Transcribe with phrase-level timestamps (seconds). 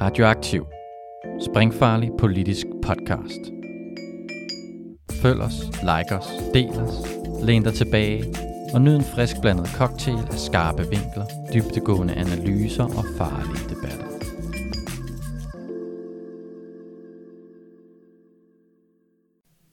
[0.00, 0.66] Radioaktiv.
[1.40, 3.40] Springfarlig politisk podcast.
[5.22, 6.94] Følg os, like os, del os,
[7.42, 8.24] læn dig tilbage
[8.74, 14.06] og nyd en frisk blandet cocktail af skarpe vinkler, dybtegående analyser og farlige debatter.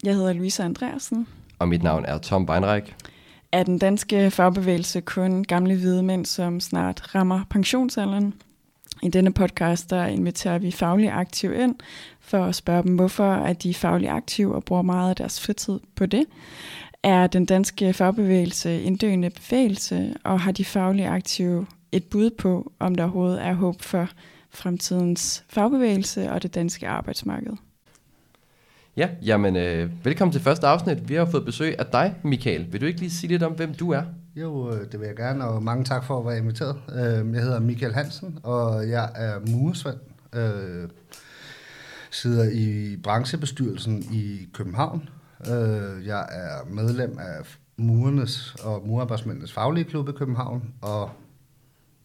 [0.03, 1.27] Jeg hedder Louise Andreasen.
[1.59, 2.94] Og mit navn er Tom Beinreich.
[3.52, 8.34] Er den danske fagbevægelse kun gamle hvide mænd, som snart rammer pensionsalderen?
[9.04, 11.76] I denne podcast der inviterer vi faglige aktive ind
[12.20, 15.80] for at spørge dem, hvorfor er de faglige aktive og bruger meget af deres fritid
[15.95, 16.26] på det.
[17.03, 22.72] Er den danske fagbevægelse en døende bevægelse, og har de faglige aktive et bud på,
[22.80, 24.09] om der overhovedet er håb for
[24.50, 27.53] fremtidens fagbevægelse og det danske arbejdsmarked?
[28.98, 31.09] Ja, jamen øh, velkommen til første afsnit.
[31.09, 32.73] Vi har fået besøg af dig, Michael.
[32.73, 34.03] Vil du ikke lige sige lidt om, hvem du er?
[34.36, 36.76] Jo, øh, det vil jeg gerne, og mange tak for at være inviteret.
[36.89, 39.97] Øh, jeg hedder Michael Hansen, og jeg er muresvend.
[40.34, 40.88] Jeg
[42.11, 45.09] sidder i branchebestyrelsen i København.
[46.06, 51.09] Jeg er medlem af murernes og murarbejdsmændenes faglige klub i København, og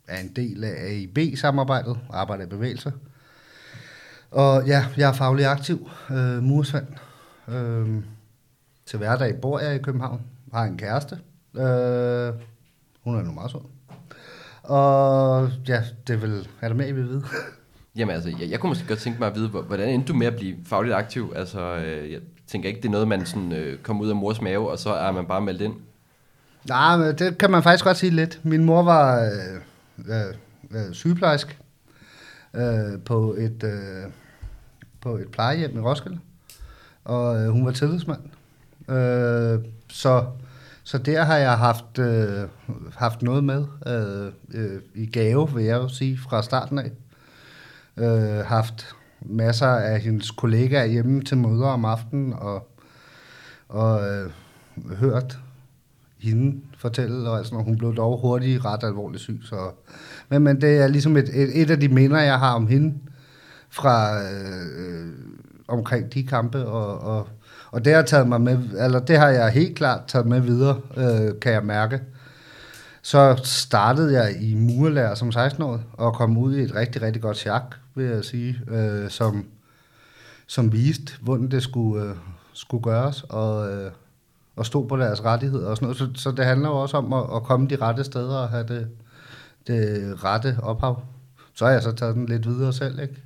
[0.09, 2.93] er en del af AIB-samarbejdet arbejder i bevægelse.
[4.31, 6.87] Og ja, jeg er faglig aktiv, øh, mursvand.
[7.49, 8.03] Øh,
[8.87, 10.21] til hverdag bor jeg i København,
[10.53, 11.19] har en kæreste.
[11.57, 12.33] Øh,
[13.05, 13.61] hun er nu meget sød.
[14.63, 17.25] Og ja, det er vel, er der mere, I vil vide?
[17.97, 20.27] Jamen altså, jeg, jeg kunne måske godt tænke mig at vide, hvordan endte du med
[20.27, 21.33] at blive fagligt aktiv?
[21.37, 24.41] Altså, øh, jeg tænker ikke, det er noget, man sådan, øh, kommer ud af mors
[24.41, 25.75] mave, og så er man bare meldt ind.
[26.69, 28.41] Nej, men det kan man faktisk godt sige lidt.
[28.43, 29.61] Min mor var øh,
[30.09, 30.35] øh,
[30.71, 31.57] øh, sygeplejerske
[32.55, 33.63] øh, på et...
[33.65, 34.13] Øh,
[35.01, 36.19] på et plejehjem i Roskilde,
[37.05, 38.21] og øh, hun var tillidsmand.
[38.89, 40.25] Øh, så,
[40.85, 42.49] så der har jeg haft, øh,
[42.97, 46.91] haft noget med øh, øh, i gave, vil jeg jo sige, fra starten af.
[47.97, 52.69] Øh, haft masser af hendes kollegaer hjemme til møder om aftenen, og,
[53.69, 54.31] og øh,
[54.97, 55.39] hørt
[56.19, 59.41] hende fortælle, og altså, hun blev dog hurtigt ret alvorligt syg.
[59.45, 59.71] Så.
[60.29, 62.95] Men, men det er ligesom et, et, et af de minder, jeg har om hende,
[63.71, 65.09] fra øh,
[65.69, 67.29] omkring de kampe, og, og,
[67.71, 70.81] og det har taget mig med, eller det har jeg helt klart taget med videre,
[70.97, 72.01] øh, kan jeg mærke.
[73.03, 77.37] Så startede jeg i murlærer som 16-årig, og kom ud i et rigtig, rigtig godt
[77.37, 77.63] chak,
[77.95, 79.47] vil jeg sige, øh, som,
[80.47, 82.15] som viste, hvordan det skulle, øh,
[82.53, 83.91] skulle gøres, og, øh,
[84.57, 85.99] og stå på deres rettigheder og sådan noget.
[85.99, 88.67] Så, så det handler jo også om at, at komme de rette steder og have
[88.69, 88.89] det,
[89.67, 91.03] det rette ophav.
[91.55, 93.17] Så har jeg så taget den lidt videre selv, ikke?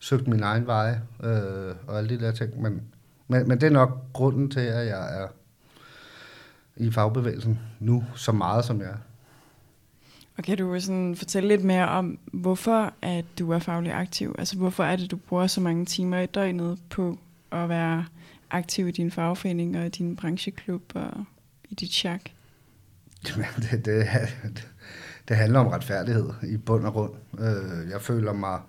[0.00, 2.62] Søgt min egen vej øh, og alle de der ting.
[2.62, 2.82] Men,
[3.28, 5.28] men, men det er nok grunden til, at jeg er
[6.76, 8.96] i fagbevægelsen nu så meget, som jeg er.
[10.36, 14.34] Og kan du sådan fortælle lidt mere om, hvorfor at du er faglig aktiv?
[14.38, 17.18] Altså hvorfor er det, du bruger så mange timer i døgnet på
[17.52, 18.06] at være
[18.50, 21.24] aktiv i din fagforening og i din brancheklub og
[21.64, 22.20] i dit chak?
[23.28, 24.08] Jamen, det, det,
[25.28, 27.12] det handler om retfærdighed i bund og grund.
[27.38, 28.60] Øh, jeg føler mig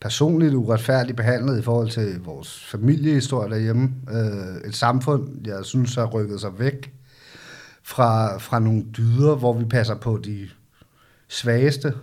[0.00, 3.90] personligt uretfærdigt behandlet i forhold til vores familiehistorie derhjemme.
[4.10, 6.92] Øh, et samfund, jeg synes har rykket sig væk
[7.82, 10.48] fra, fra nogle dyder, hvor vi passer på de
[11.28, 11.94] svageste.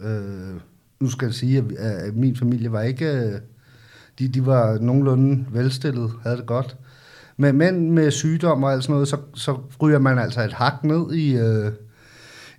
[0.00, 0.54] Øh,
[1.00, 3.06] nu skal jeg sige, at, at min familie var ikke...
[3.06, 3.40] Øh,
[4.18, 6.76] de, de var nogenlunde velstillet, havde det godt.
[7.36, 10.84] Men men med sygdom og alt sådan noget, så, så ryger man altså et hak
[10.84, 11.36] ned i...
[11.36, 11.72] Øh,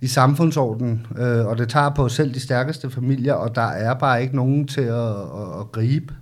[0.00, 4.22] i samfundsordenen, øh, og det tager på selv de stærkeste familier, og der er bare
[4.22, 6.14] ikke nogen til at, at, at gribe.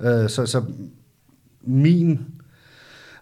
[0.00, 0.62] Øh, så, så
[1.62, 2.20] min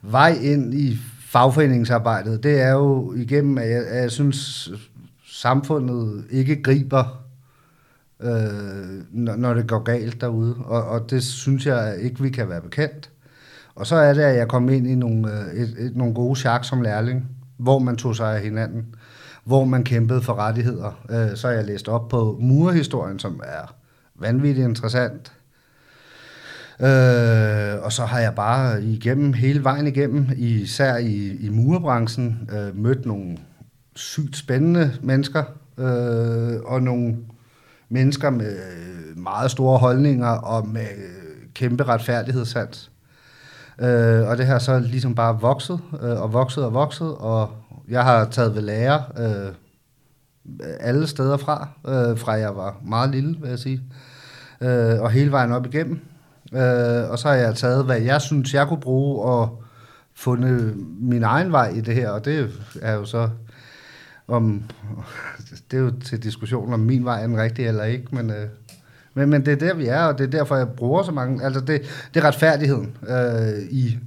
[0.03, 4.71] vej ind i fagforeningsarbejdet, det er jo igennem, at jeg, at jeg synes,
[5.27, 7.23] samfundet ikke griber,
[8.21, 12.49] øh, når, når det går galt derude, og, og det synes jeg ikke, vi kan
[12.49, 13.11] være bekendt.
[13.75, 16.37] Og så er det, at jeg kom ind i nogle, øh, et, et, nogle gode
[16.37, 18.87] chak som lærling, hvor man tog sig af hinanden
[19.47, 21.03] hvor man kæmpede for rettigheder.
[21.11, 23.75] Øh, så har jeg læst op på murhistorien, som er
[24.15, 25.33] vanvittigt interessant.
[26.81, 32.77] Øh, og så har jeg bare igennem hele vejen igennem, især i, i murebranchen, øh,
[32.77, 33.39] mødt nogle
[33.95, 35.45] sygt spændende mennesker,
[35.79, 37.17] øh, og nogle
[37.89, 38.57] mennesker med
[39.17, 40.87] meget store holdninger og med
[41.55, 42.91] kæmpe retfærdighedssans.
[43.81, 47.51] Øh, og det har så ligesom bare vokset øh, og vokset og vokset, og
[47.89, 49.53] jeg har taget ved lære øh,
[50.81, 53.83] alle steder fra, øh, fra jeg var meget lille, vil jeg sige,
[54.61, 56.01] øh, og hele vejen op igennem.
[56.53, 59.63] Øh, og så har jeg taget, hvad jeg synes, jeg kunne bruge, og
[60.15, 62.51] fundet min egen vej i det her, og det
[62.83, 63.29] er jo så
[64.29, 64.63] om,
[65.71, 68.47] det er jo til diskussion om min vej er den rigtige eller ikke, men, øh,
[69.15, 71.45] Men, men det er der, vi er, og det er derfor, jeg bruger så mange...
[71.45, 71.83] Altså, det,
[72.15, 73.99] det er retfærdigheden øh, i...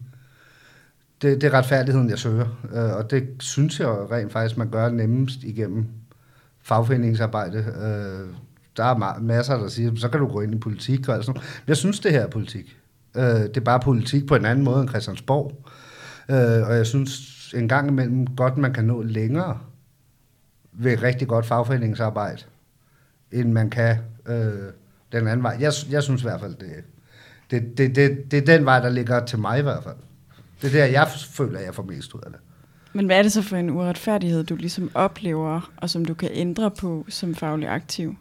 [1.21, 2.47] Det, det er retfærdigheden, jeg søger.
[2.73, 5.85] Øh, og det synes jeg rent faktisk, man gør nemmest igennem
[6.61, 7.57] fagforeningsarbejde.
[7.57, 8.35] Øh,
[8.77, 11.41] der er masser, der siger, så kan du gå ind i politik og alt sådan
[11.67, 12.77] Jeg synes, det her er politik.
[13.15, 15.65] Øh, det er bare politik på en anden måde end Christiansborg.
[16.29, 19.59] Øh, og jeg synes en gang imellem godt, man kan nå længere
[20.71, 22.43] ved rigtig godt fagforeningsarbejde,
[23.31, 24.53] end man kan øh,
[25.11, 25.57] den anden vej.
[25.59, 26.83] Jeg, jeg synes i hvert fald, det,
[27.51, 29.95] det, det, det, det er den vej, der ligger til mig i hvert fald.
[30.61, 32.39] Det er der, jeg føler, jeg får mest ud af det.
[32.93, 36.29] Men hvad er det så for en uretfærdighed, du ligesom oplever, og som du kan
[36.33, 38.15] ændre på som faglig aktiv?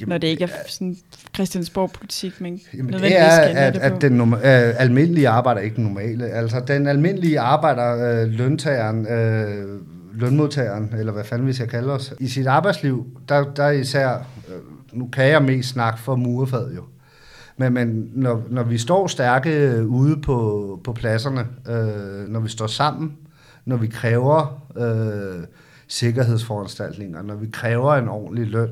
[0.00, 0.96] Jamen, når det ikke er sådan
[1.34, 6.26] Christiansborg-politik, men jamen, det er, at, at den uh, almindelige arbejder er ikke normale.
[6.26, 12.14] Altså, den almindelige arbejder, uh, løntageren, uh, lønmodtageren, eller hvad fanden vi skal kalde os,
[12.20, 16.74] i sit arbejdsliv, der, der er især, uh, nu kan jeg mest snakke for murefad
[16.74, 16.82] jo,
[17.56, 22.66] men, men når, når vi står stærke ude på, på pladserne, øh, når vi står
[22.66, 23.16] sammen,
[23.64, 25.44] når vi kræver øh,
[25.88, 28.70] sikkerhedsforanstaltninger, når vi kræver en ordentlig løn,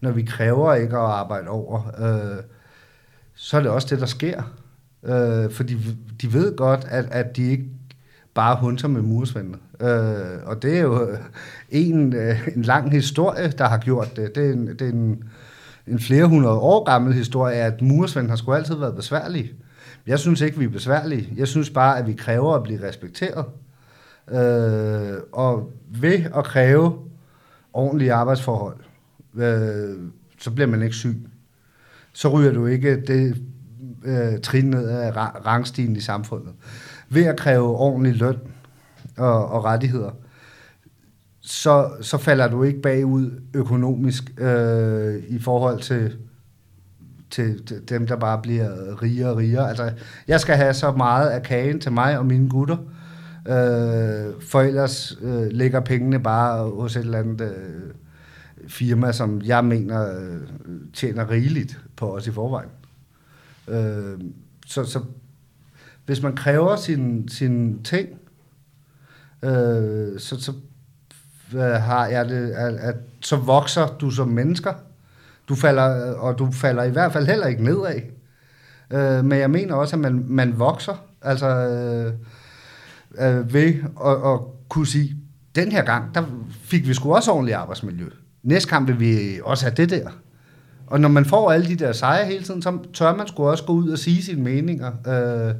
[0.00, 2.42] når vi kræver ikke at arbejde over, øh,
[3.34, 4.42] så er det også det, der sker.
[5.04, 5.78] Øh, for de,
[6.22, 7.64] de ved godt, at, at de ikke
[8.34, 9.58] bare hunter med mursvendene.
[9.80, 11.08] Øh, og det er jo
[11.70, 14.34] en, øh, en lang historie, der har gjort det.
[14.34, 15.24] Det er en, det er en,
[15.90, 19.52] en flere hundrede år gammel historie, at muresvend har sgu altid været besværlig.
[20.06, 21.32] Jeg synes ikke, vi er besværlige.
[21.36, 23.44] Jeg synes bare, at vi kræver at blive respekteret.
[24.30, 26.98] Øh, og ved at kræve
[27.72, 28.76] ordentlige arbejdsforhold,
[29.34, 29.96] øh,
[30.38, 31.26] så bliver man ikke syg.
[32.12, 33.42] Så ryger du ikke det
[34.04, 36.52] øh, trin ned af rangstigen i samfundet.
[37.08, 38.38] Ved at kræve ordentlig løn
[39.16, 40.10] og, og rettigheder,
[41.48, 46.16] så, så falder du ikke bagud økonomisk øh, i forhold til,
[47.30, 49.68] til, til dem, der bare bliver rigere og rigere.
[49.68, 49.92] Altså,
[50.28, 52.76] jeg skal have så meget af kagen til mig og mine gutter,
[53.48, 57.40] øh, for ellers øh, ligger pengene bare hos et eller andet...
[57.40, 57.94] Øh,
[58.68, 60.40] firma, som jeg mener øh,
[60.92, 62.70] tjener rigeligt på os i forvejen.
[63.68, 64.20] Øh,
[64.66, 65.00] så, så
[66.06, 68.08] hvis man kræver sin, sin ting,
[69.42, 70.52] øh, så, så
[71.56, 74.72] har jeg det, at, at så vokser du som mennesker.
[75.48, 78.00] Du falder, øh, og du falder i hvert fald heller ikke nedad.
[78.90, 81.04] Øh, men jeg mener også, at man, man vokser.
[81.22, 82.12] Altså øh,
[83.18, 83.74] øh, ved
[84.06, 85.16] at, at kunne sige,
[85.54, 86.22] den her gang, der
[86.62, 88.08] fik vi sgu også ordentligt arbejdsmiljø
[88.42, 90.08] næste kamp vil vi også have det der.
[90.86, 93.64] Og når man får alle de der sejre hele tiden, så tør man sgu også
[93.64, 95.54] gå ud og sige sine meninger, øh,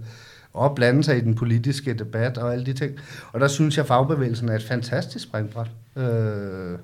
[0.52, 2.92] og blande sig i den politiske debat og alle de ting.
[3.32, 5.70] Og der synes jeg, at fagbevægelsen er et fantastisk springbræt.
[5.96, 6.78] Øh,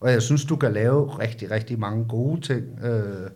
[0.00, 3.30] og jeg synes, du kan lave rigtig, rigtig mange gode ting øh,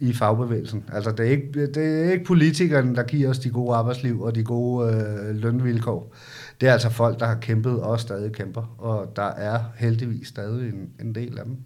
[0.00, 0.84] i fagbevægelsen.
[0.92, 4.34] Altså, det er, ikke, det er ikke politikerne, der giver os de gode arbejdsliv og
[4.34, 6.14] de gode øh, lønvilkår
[6.60, 10.68] det er altså folk, der har kæmpet og stadig kæmper, og der er heldigvis stadig
[10.68, 11.56] en, en del af dem.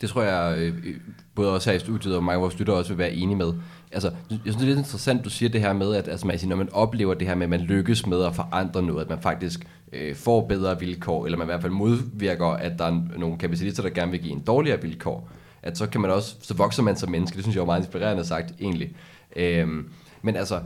[0.00, 0.96] Det tror jeg, øh,
[1.34, 3.52] både også her i studiet og mange af vores lyttere også vil være enige med.
[3.92, 6.38] Altså, jeg synes, det er lidt interessant, du siger det her med, at altså, man
[6.38, 9.08] siger, når man oplever det her med, at man lykkes med at forandre noget, at
[9.08, 13.00] man faktisk øh, får bedre vilkår, eller man i hvert fald modvirker, at der er
[13.18, 15.30] nogle kapitalister, der gerne vil give en dårligere vilkår,
[15.62, 17.36] at så kan man også, så vokser man som menneske.
[17.36, 18.96] Det synes jeg er meget inspirerende sagt, egentlig.
[19.36, 19.90] Øhm,
[20.22, 20.60] men altså,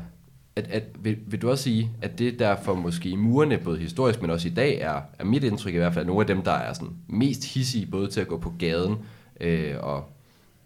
[0.57, 4.23] at, at, vil, vil du også sige, at det derfor måske i murene, både historisk,
[4.23, 6.53] men også i dag, er, er mit indtryk i hvert fald, nogle af dem, der
[6.53, 8.97] er sådan mest hissige, både til at gå på gaden,
[9.41, 10.05] øh, og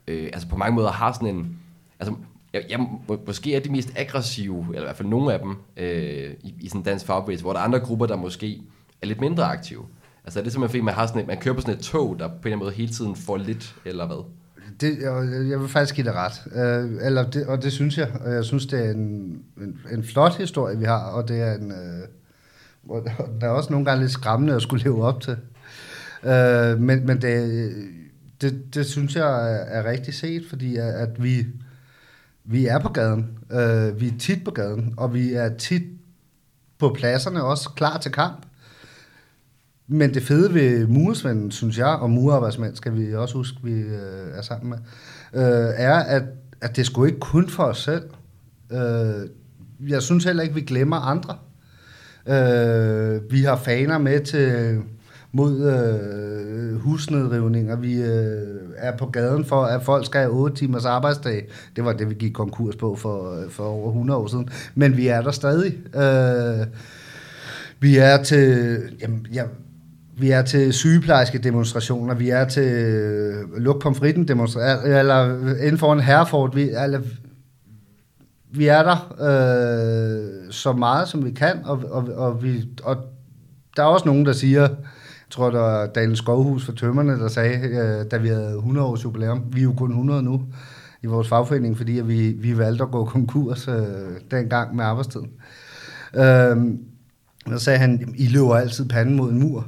[0.08, 1.58] øh, altså på mange måder har sådan en,
[2.00, 2.14] altså
[2.56, 6.34] jeg, jeg, måske er de mest aggressive, eller i hvert fald nogle af dem, øh,
[6.42, 8.62] i, i sådan dansk fagbevægelse, hvor der er andre grupper, der måske
[9.02, 9.84] er lidt mindre aktive.
[10.24, 12.18] Altså er det simpelthen fordi, man, har sådan et, man kører på sådan et tog,
[12.18, 14.24] der på en eller anden måde hele tiden får lidt, eller hvad?
[14.80, 14.98] det,
[15.50, 16.42] jeg vil faktisk give dig ret.
[16.54, 18.08] Øh, eller det, og det synes jeg.
[18.20, 21.54] Og jeg synes, det er en, en, en flot historie, vi har, og det er
[21.54, 21.70] en...
[21.70, 22.08] Øh,
[23.40, 25.36] der er også nogle gange lidt skræmmende at skulle leve op til.
[26.24, 27.72] Øh, men men det,
[28.40, 31.46] det, det synes jeg er, er rigtig set, fordi at, at vi,
[32.46, 33.38] vi er på gaden.
[33.52, 35.82] Øh, vi er tit på gaden, og vi er tit
[36.78, 38.46] på pladserne også klar til kamp.
[39.88, 44.36] Men det fede ved muresvenden, synes jeg, og murarbejdsmænd skal vi også huske, vi øh,
[44.36, 44.78] er sammen med,
[45.42, 46.22] øh, er, at,
[46.60, 48.10] at det skulle ikke kun for os selv.
[48.72, 49.28] Øh,
[49.90, 51.36] jeg synes heller ikke, vi glemmer andre.
[52.26, 54.78] Øh, vi har faner med til
[55.36, 57.76] mod øh, husnedrivninger.
[57.76, 58.42] Vi øh,
[58.76, 61.48] er på gaden for, at folk skal have 8 timers arbejdsdag.
[61.76, 64.48] Det var det, vi gik konkurs på for, øh, for over 100 år siden.
[64.74, 65.78] Men vi er der stadig.
[65.94, 66.66] Øh,
[67.80, 68.78] vi er til...
[69.02, 69.46] Jamen, jeg,
[70.18, 75.92] vi er til sygeplejerske demonstrationer, vi er til øh, luk pomfritten demonstrationer, eller inden for
[75.92, 77.00] en herrefort, vi, eller,
[78.50, 82.96] vi er der øh, så meget, som vi kan, og, og, og, vi, og
[83.76, 84.68] der er også nogen, der siger,
[85.26, 88.86] jeg tror, der var Daniel Skovhus for Tømmerne, der sagde, øh, da vi havde 100
[88.86, 90.42] års jubilæum, vi er jo kun 100 nu
[91.02, 95.30] i vores fagforening, fordi at vi, vi valgte at gå konkurs øh, dengang med arbejdstiden.
[96.14, 96.56] Øh,
[97.46, 99.66] så sagde han, I løber altid panden mod en mur.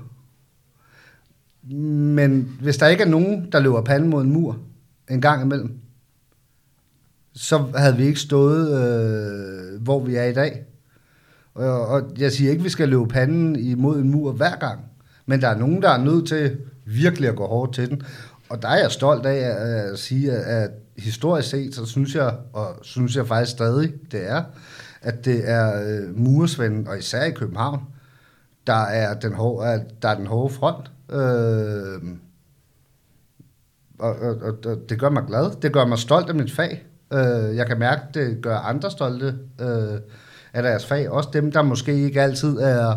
[2.15, 4.59] Men hvis der ikke er nogen, der løber panden mod en mur
[5.11, 5.79] en gang imellem,
[7.33, 10.65] så havde vi ikke stået, øh, hvor vi er i dag.
[11.55, 14.81] Og, og jeg siger ikke, at vi skal løbe panden imod en mur hver gang,
[15.29, 18.03] men der er nogen, der er nødt til virkelig at gå hårdt til den.
[18.49, 22.35] Og der er jeg stolt af at øh, sige, at historisk set, så synes jeg,
[22.53, 24.43] og synes jeg faktisk stadig, det er,
[25.03, 27.81] at det er øh, muresvenden, og især i København,
[28.67, 30.91] der er den hårde, der er den hårde front.
[31.11, 32.03] Øh,
[33.99, 35.61] og, og, og, og det gør mig glad.
[35.63, 36.87] Det gør mig stolt af mit fag.
[37.13, 40.01] Øh, jeg kan mærke, det gør andre stolte øh,
[40.53, 41.11] af deres fag.
[41.11, 42.97] Også dem, der måske ikke altid er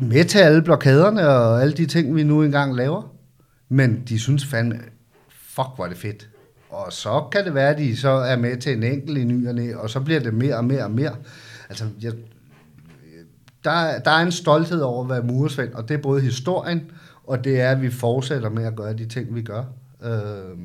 [0.00, 3.14] med til alle blokaderne og alle de ting, vi nu engang laver.
[3.68, 4.80] Men de synes fandme,
[5.28, 6.28] fuck, hvor er det fedt.
[6.70, 9.78] Og så kan det være, at de så er med til en enkelt i nyerne,
[9.78, 11.16] og så bliver det mere og mere og mere.
[11.68, 12.12] Altså, jeg,
[13.64, 16.90] der, der er en stolthed over at være muresvend, og det er både historien,
[17.24, 19.64] og det er, at vi fortsætter med at gøre de ting, vi gør.
[20.02, 20.58] Øh,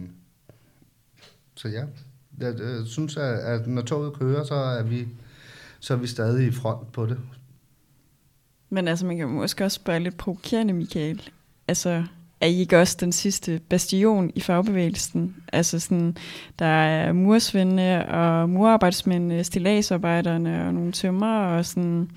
[1.55, 1.83] så ja,
[2.39, 5.07] jeg, jeg synes, at, at når toget kører, så er vi
[5.79, 7.17] så er vi stadig i front på det.
[8.69, 11.21] Men altså, man kan måske også spørge lidt provokerende, Michael.
[11.67, 12.03] Altså,
[12.41, 15.35] er I ikke også den sidste bastion i fagbevægelsen?
[15.53, 16.17] Altså sådan,
[16.59, 22.09] der er mursvendene og murarbejdsmændene, stilagsarbejderne og nogle tømmer og sådan.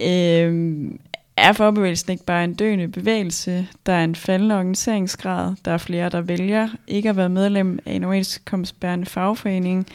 [0.00, 0.98] Øhm,
[1.36, 3.68] er fagbevægelsen ikke bare en døende bevægelse?
[3.86, 5.54] Der er en faldende organiseringsgrad.
[5.64, 9.86] Der er flere, der vælger ikke at være medlem af en overenskomstbærende fagforening.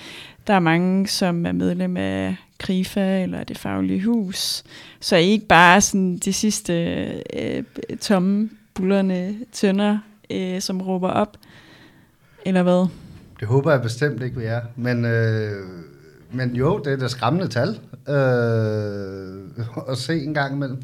[0.47, 4.63] Der er mange, som er medlem af KRIFA eller det faglige hus.
[4.99, 6.73] Så I ikke bare sådan de sidste
[7.33, 7.63] øh,
[8.01, 9.97] tomme, bullerne tønder,
[10.31, 11.37] øh, som råber op?
[12.45, 12.87] Eller hvad?
[13.39, 14.61] Det håber jeg bestemt ikke, vi er.
[14.75, 15.67] Men, øh,
[16.31, 17.69] men jo, det er da skræmmende tal
[18.09, 20.77] øh, at se en gang imellem.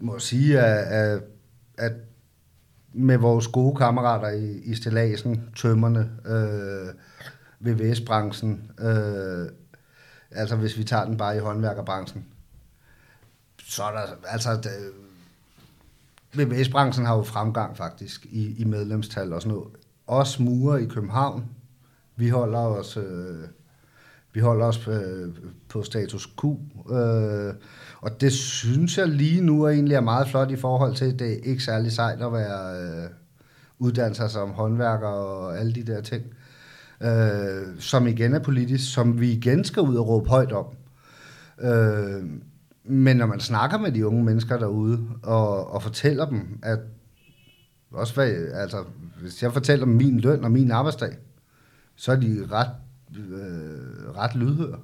[0.00, 1.20] Jeg må sige, at, at,
[1.78, 1.92] at
[2.92, 6.94] med vores gode kammerater i, i stillasen, tømmerne, øh,
[7.60, 9.48] VVS-branchen, øh,
[10.30, 12.26] altså hvis vi tager den bare i håndværkerbranchen,
[13.64, 14.70] så er der, altså, det,
[16.34, 19.70] VVS-branchen har jo fremgang faktisk i, i medlemstal og sådan noget.
[20.06, 21.44] Os murer i København,
[22.16, 23.48] vi holder os, øh,
[24.32, 25.28] vi holder os øh,
[25.68, 26.44] på status Q,
[26.90, 27.54] øh,
[28.00, 31.32] og det synes jeg lige nu er egentlig er meget flot i forhold til, det
[31.32, 33.10] er ikke særlig sejt at være øh,
[33.78, 36.39] uddannet sig som håndværker og alle de der ting øh,
[37.02, 40.66] Øh, som igen er politisk, som vi igen skal ud og råbe højt om.
[41.60, 42.24] Øh,
[42.84, 46.78] men når man snakker med de unge mennesker derude, og, og fortæller dem, at
[47.92, 48.84] også hvad, altså,
[49.20, 51.16] hvis jeg fortæller dem min løn og min arbejdsdag,
[51.96, 52.70] så er de ret,
[53.18, 54.78] øh, ret lydhøre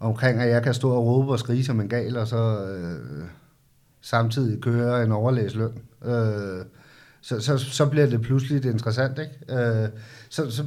[0.00, 3.24] omkring, at jeg kan stå og råbe og skrige som en gal, og så øh,
[4.00, 5.78] samtidig køre en overlæs løn.
[6.04, 6.64] Øh,
[7.20, 9.62] så, så, så bliver det pludselig interessant, ikke?
[9.62, 9.88] Øh,
[10.28, 10.64] så, så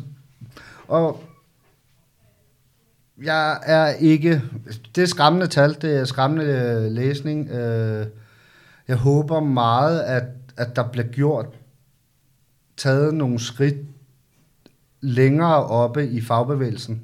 [0.87, 1.23] og
[3.23, 4.41] jeg er ikke...
[4.95, 7.49] Det er skræmmende tal, det er skræmmende øh, læsning.
[7.49, 8.07] Øh,
[8.87, 10.23] jeg håber meget, at,
[10.57, 11.45] at der bliver gjort,
[12.77, 13.77] taget nogle skridt
[15.01, 17.01] længere oppe i fagbevægelsen,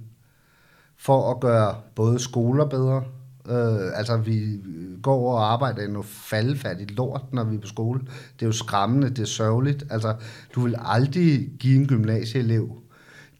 [0.97, 3.03] for at gøre både skoler bedre,
[3.49, 4.59] Øh, altså, vi
[5.01, 7.99] går over og arbejder i noget faldfærdigt lort, når vi er på skole.
[7.99, 9.83] Det er jo skræmmende, det er sørgeligt.
[9.89, 10.15] Altså,
[10.55, 12.80] du vil aldrig give en gymnasieelev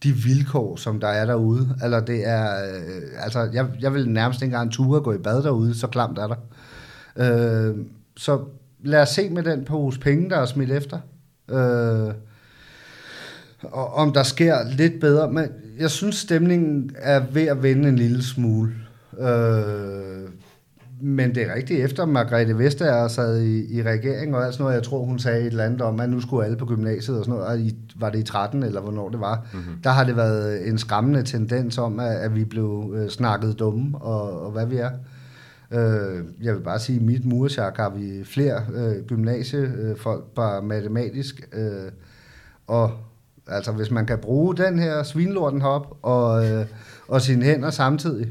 [0.02, 1.76] de vilkår, som der er derude.
[1.84, 5.42] Eller det er, øh, altså, jeg, jeg vil nærmest ikke engang ture gå i bad
[5.42, 6.36] derude, så klamt er der.
[7.16, 7.76] Øh,
[8.16, 8.44] så
[8.84, 10.98] lad os se med den pose penge, der er smidt efter.
[11.50, 12.14] Øh,
[13.62, 15.32] og om der sker lidt bedre.
[15.32, 15.46] Men
[15.78, 18.72] jeg synes, stemningen er ved at vende en lille smule.
[19.18, 20.28] Øh,
[21.04, 24.74] men det er rigtigt, efter Margrethe Vestager sad i, i regeringen og alt sådan noget,
[24.74, 27.24] jeg tror, hun sagde et eller andet om, at nu skulle alle på gymnasiet og
[27.24, 29.82] sådan noget, og i, var det i 13 eller hvornår det var, mm-hmm.
[29.84, 33.98] der har det været en skræmmende tendens om, at, at vi blev øh, snakket dumme,
[33.98, 34.90] og, og hvad vi er.
[35.72, 40.62] Øh, jeg vil bare sige, at i mit mursjak har vi flere øh, gymnasiefolk, bare
[40.62, 41.92] matematisk, øh,
[42.66, 42.90] og
[43.46, 46.66] altså hvis man kan bruge den her svinlorten hop og, øh,
[47.08, 48.28] og sine hænder samtidig,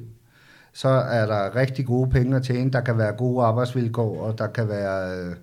[0.74, 2.72] så er der rigtig gode penge at tjene.
[2.72, 5.36] Der kan være gode arbejdsvilkår, og der kan være, øh,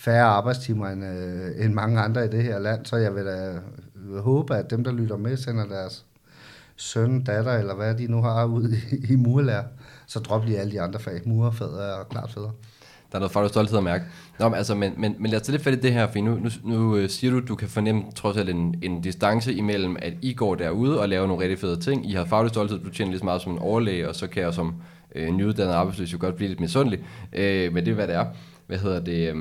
[0.00, 3.52] færre arbejdstimer end, øh, end mange andre i det her land, så jeg vil da
[3.94, 6.06] øh, håbe, at dem, der lytter med, sender deres
[6.76, 9.64] søn, datter, eller hvad de nu har ude i, i murlærer,
[10.06, 11.20] så drop lige alle de andre fag.
[11.26, 12.52] Murerfædre og klart fædre.
[13.12, 14.04] Der er noget faglig stolthed at mærke.
[14.38, 16.18] Nå, men, altså, men, men, men lad os tage lidt fat i det her, for
[16.18, 19.96] nu, nu, nu øh, siger du, du kan fornemme trods alt en, en distance imellem,
[19.98, 22.10] at I går derude og laver nogle rigtig fede ting.
[22.10, 24.42] I har faglig stolthed, du tjener lige så meget som en overlæge, og så kan
[24.42, 24.74] jeg som
[25.14, 27.00] øh, nyuddannet arbejdsløs jo godt blive lidt misundelig.
[27.32, 28.24] Øh, men det er, hvad det er.
[28.66, 29.28] Hvad hedder det?
[29.28, 29.36] Øh,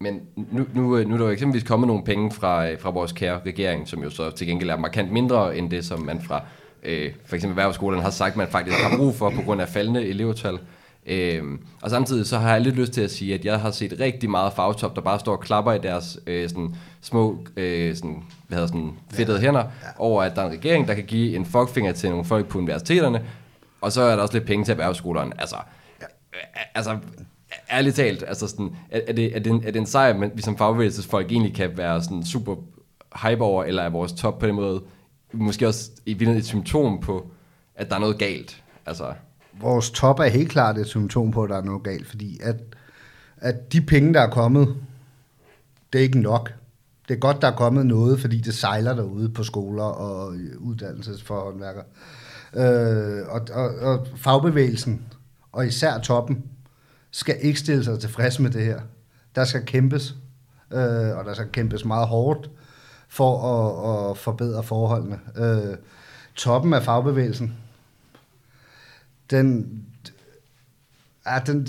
[0.00, 2.90] men nu, nu, øh, nu er der jo eksempelvis kommet nogle penge fra, øh, fra
[2.90, 6.20] vores kære regering, som jo så til gengæld er markant mindre end det, som man
[6.22, 6.42] fra
[6.82, 10.06] øh, for eksempel erhvervsskolerne har sagt, man faktisk har brug for på grund af faldende
[10.06, 10.58] elevtal.
[11.08, 11.42] Øh,
[11.82, 14.30] og samtidig så har jeg lidt lyst til at sige, at jeg har set rigtig
[14.30, 18.56] meget fagtop, der bare står og klapper i deres øh, sådan, små øh, sådan, hvad
[18.56, 19.44] hedder, sådan, fedtede ja.
[19.44, 19.88] hænder, ja.
[19.98, 22.58] over at der er en regering, der kan give en fuckfinger til nogle folk på
[22.58, 23.22] universiteterne,
[23.80, 25.40] og så er der også lidt penge til erhvervsskolerne.
[25.40, 25.56] Altså,
[26.00, 26.06] ja.
[26.74, 26.98] altså
[27.70, 30.30] ærligt talt, altså sådan, er, er, det, er, det en, er det en sejr, men
[30.34, 32.56] vi som fagbevægelsesfolk egentlig kan være sådan super
[33.22, 34.82] hype over, eller er vores top på den måde
[35.32, 37.30] måske også i virkeligheden et symptom på,
[37.74, 38.62] at der er noget galt?
[38.86, 39.12] Altså.
[39.60, 42.56] Vores top er helt klart et symptom på, at der er noget galt, fordi at,
[43.36, 44.76] at de penge, der er kommet,
[45.92, 46.52] det er ikke nok.
[47.08, 51.82] Det er godt, der er kommet noget, fordi det sejler derude på skoler og uddannelsesforhåndværker.
[52.54, 55.02] Øh, og, og, og fagbevægelsen,
[55.52, 56.44] og især toppen,
[57.10, 58.80] skal ikke stille sig tilfreds med det her.
[59.34, 60.16] Der skal kæmpes,
[60.72, 62.50] øh, og der skal kæmpes meget hårdt
[63.08, 65.18] for at, at forbedre forholdene.
[65.36, 65.76] Øh,
[66.34, 67.56] toppen af fagbevægelsen,
[69.30, 69.82] den,
[71.26, 71.66] ja, den,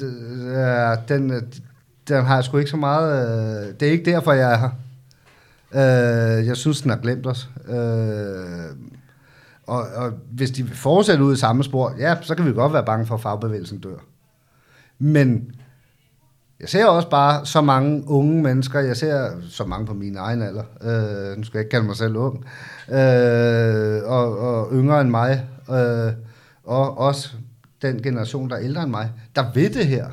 [0.54, 1.52] ja, den,
[2.08, 3.68] den har jeg sgu ikke så meget...
[3.68, 4.70] Øh, det er ikke derfor, jeg er her.
[5.74, 7.50] Øh, jeg synes, den har glemt os.
[7.68, 8.76] Øh,
[9.68, 12.86] og, og hvis de fortsætter ud i samme spor, ja, så kan vi godt være
[12.86, 13.98] bange for, at fagbevægelsen dør.
[15.00, 15.52] Men
[16.60, 20.42] jeg ser også bare så mange unge mennesker, jeg ser så mange på min egen
[20.42, 22.46] alder, øh, nu skal jeg ikke kalde mig selv ung,
[22.90, 26.14] øh, og, og yngre end mig, øh,
[26.64, 27.30] og også
[27.82, 30.08] den generation, der er ældre end mig, der ved det her,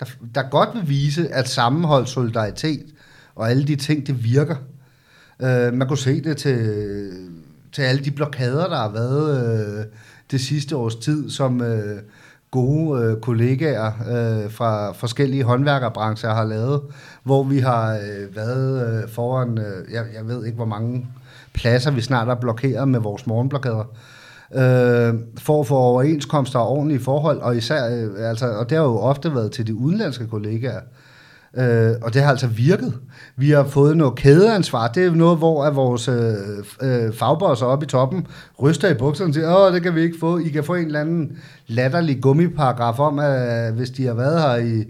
[0.00, 2.86] der, der godt vil vise, at sammenhold, solidaritet
[3.34, 4.56] og alle de ting, det virker.
[5.42, 7.12] Øh, man kunne se det til,
[7.72, 9.84] til alle de blokader, der har været øh,
[10.30, 11.62] det sidste års tid, som...
[11.62, 12.02] Øh,
[12.50, 16.82] gode øh, kollegaer øh, fra forskellige håndværkerbrancher har lavet,
[17.22, 21.06] hvor vi har øh, været øh, foran, øh, jeg, jeg ved ikke hvor mange
[21.52, 24.17] pladser, vi snart har blokeret med vores morgenblokader, øh,
[24.54, 28.84] Øh, for at få overenskomster og ordentlige forhold, og især, øh, altså, og det har
[28.84, 30.80] jo ofte været til de udenlandske kollegaer,
[31.56, 32.94] Øh, og det har altså virket.
[33.36, 34.88] Vi har fået noget kædeansvar.
[34.88, 36.34] Det er noget, hvor at vores øh,
[36.82, 38.26] øh, fagbosser oppe i toppen
[38.62, 40.38] ryster i bukserne og siger, åh, det kan vi ikke få.
[40.38, 44.42] I kan få en eller anden latterlig gummiparagraf om, at øh, hvis de har været
[44.42, 44.84] her i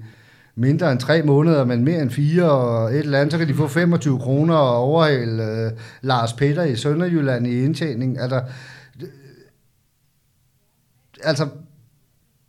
[0.57, 3.55] mindre end tre måneder, men mere end fire og et eller andet, så kan de
[3.55, 5.71] få 25 kroner og overhale øh,
[6.03, 8.21] Lars Peter i Sønderjylland i indtjening.
[8.21, 8.41] Altså,
[11.23, 11.49] altså,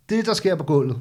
[0.08, 0.98] det der sker på gulvet,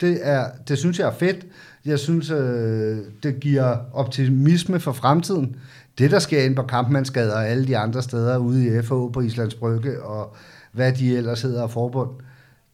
[0.00, 1.46] det, er, det synes jeg er fedt.
[1.84, 5.56] Jeg synes, øh, det giver optimisme for fremtiden.
[5.98, 9.20] Det, der sker ind på Kampmandsgade og alle de andre steder ude i FH på
[9.20, 10.36] Islands Brygge, og
[10.72, 12.10] hvad de ellers hedder af forbund,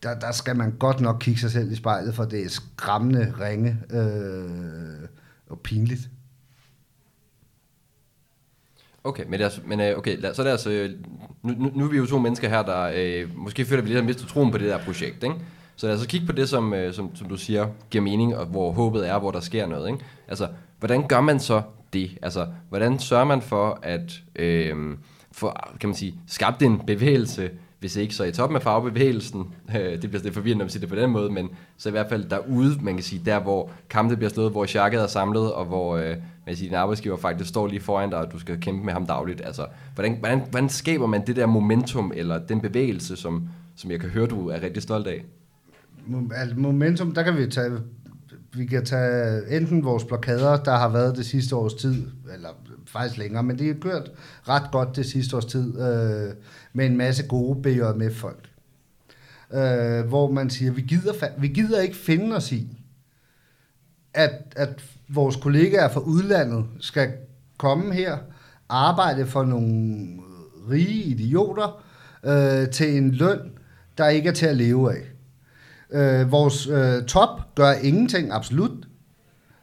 [0.03, 3.35] der, der skal man godt nok kigge sig selv i spejlet, for det er skræmmende
[3.41, 5.09] ringe øh,
[5.51, 6.11] og pinligt.
[9.05, 10.91] Okay, men, altså, men øh, okay, lad, så lad os, øh,
[11.43, 13.91] nu, nu, nu er vi jo to mennesker her, der øh, måske føler, at vi
[13.91, 15.37] lidt har mistet troen på det der projekt, ikke?
[15.77, 18.47] Så lad os kigge på det, som, øh, som, som du siger, giver mening, og
[18.47, 19.89] hvor håbet er, hvor der sker noget.
[19.89, 20.05] Ikke?
[20.29, 22.19] Altså, hvordan gør man så det?
[22.23, 24.97] Altså, hvordan sørger man for at øh,
[25.33, 29.41] for, kan man sige, skabt en bevægelse, hvis ikke så i toppen af fagbevægelsen,
[29.77, 32.09] øh, det bliver lidt forvirrende at sige det på den måde, men så i hvert
[32.09, 35.65] fald derude, man kan sige, der hvor kampe bliver slået, hvor sjakket er samlet, og
[35.65, 38.85] hvor øh, man sige din arbejdsgiver faktisk står lige foran dig, og du skal kæmpe
[38.85, 39.43] med ham dagligt.
[39.45, 44.01] Altså, hvordan, hvordan, hvordan skaber man det der momentum, eller den bevægelse, som, som jeg
[44.01, 45.25] kan høre, du er rigtig stolt af?
[46.35, 47.71] Altså, momentum, der kan vi tage,
[48.53, 52.49] vi kan tage enten vores blokader, der har været det sidste års tid, eller
[52.87, 54.11] faktisk længere, men det er kørt
[54.49, 56.35] ret godt det sidste års tid, øh,
[56.79, 58.49] med en masse gode BJMF-folk.
[59.53, 62.77] Øh, hvor man siger, vi gider, vi gider ikke finde os i,
[64.15, 67.13] at, at vores kollegaer fra udlandet skal
[67.59, 68.19] komme her,
[68.69, 70.07] arbejde for nogle
[70.71, 71.83] rige idioter,
[72.25, 73.39] øh, til en løn,
[73.99, 75.03] der ikke er til at leve af.
[75.91, 78.87] Øh, vores øh, top gør ingenting, absolut.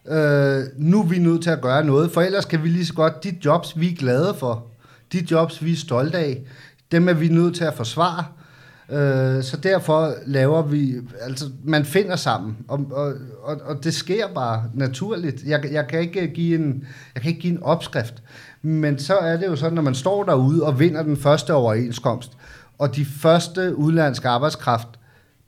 [0.08, 2.94] Øh, nu er vi nødt til at gøre noget, for ellers kan vi lige så
[2.94, 4.68] godt, de jobs, vi er glade for,
[5.12, 6.44] de jobs, vi er stolte af,
[6.92, 8.26] dem er vi nødt til at forsvare.
[8.90, 14.28] Øh, så derfor laver vi, altså man finder sammen, og, og, og, og det sker
[14.36, 15.44] bare naturligt.
[15.46, 18.24] Jeg, jeg, kan ikke give en, jeg kan ikke give en opskrift,
[18.62, 22.32] men så er det jo sådan, når man står derude og vinder den første overenskomst,
[22.78, 24.88] og de første udlandske arbejdskraft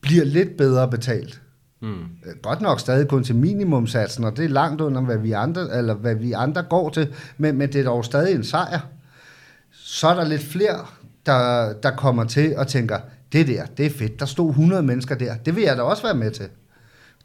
[0.02, 1.42] bliver lidt bedre betalt.
[1.82, 2.06] Mm.
[2.42, 5.94] Godt nok stadig kun til minimumsatsen, og det er langt under, hvad vi andre, eller
[5.94, 8.80] hvad vi andre går til, men, men det er dog stadig en sejr.
[9.72, 10.86] Så er der lidt flere,
[11.28, 13.00] der, der kommer til og tænker,
[13.32, 16.04] det der, det er fedt, der stod 100 mennesker der, det vil jeg da også
[16.04, 16.46] være med til.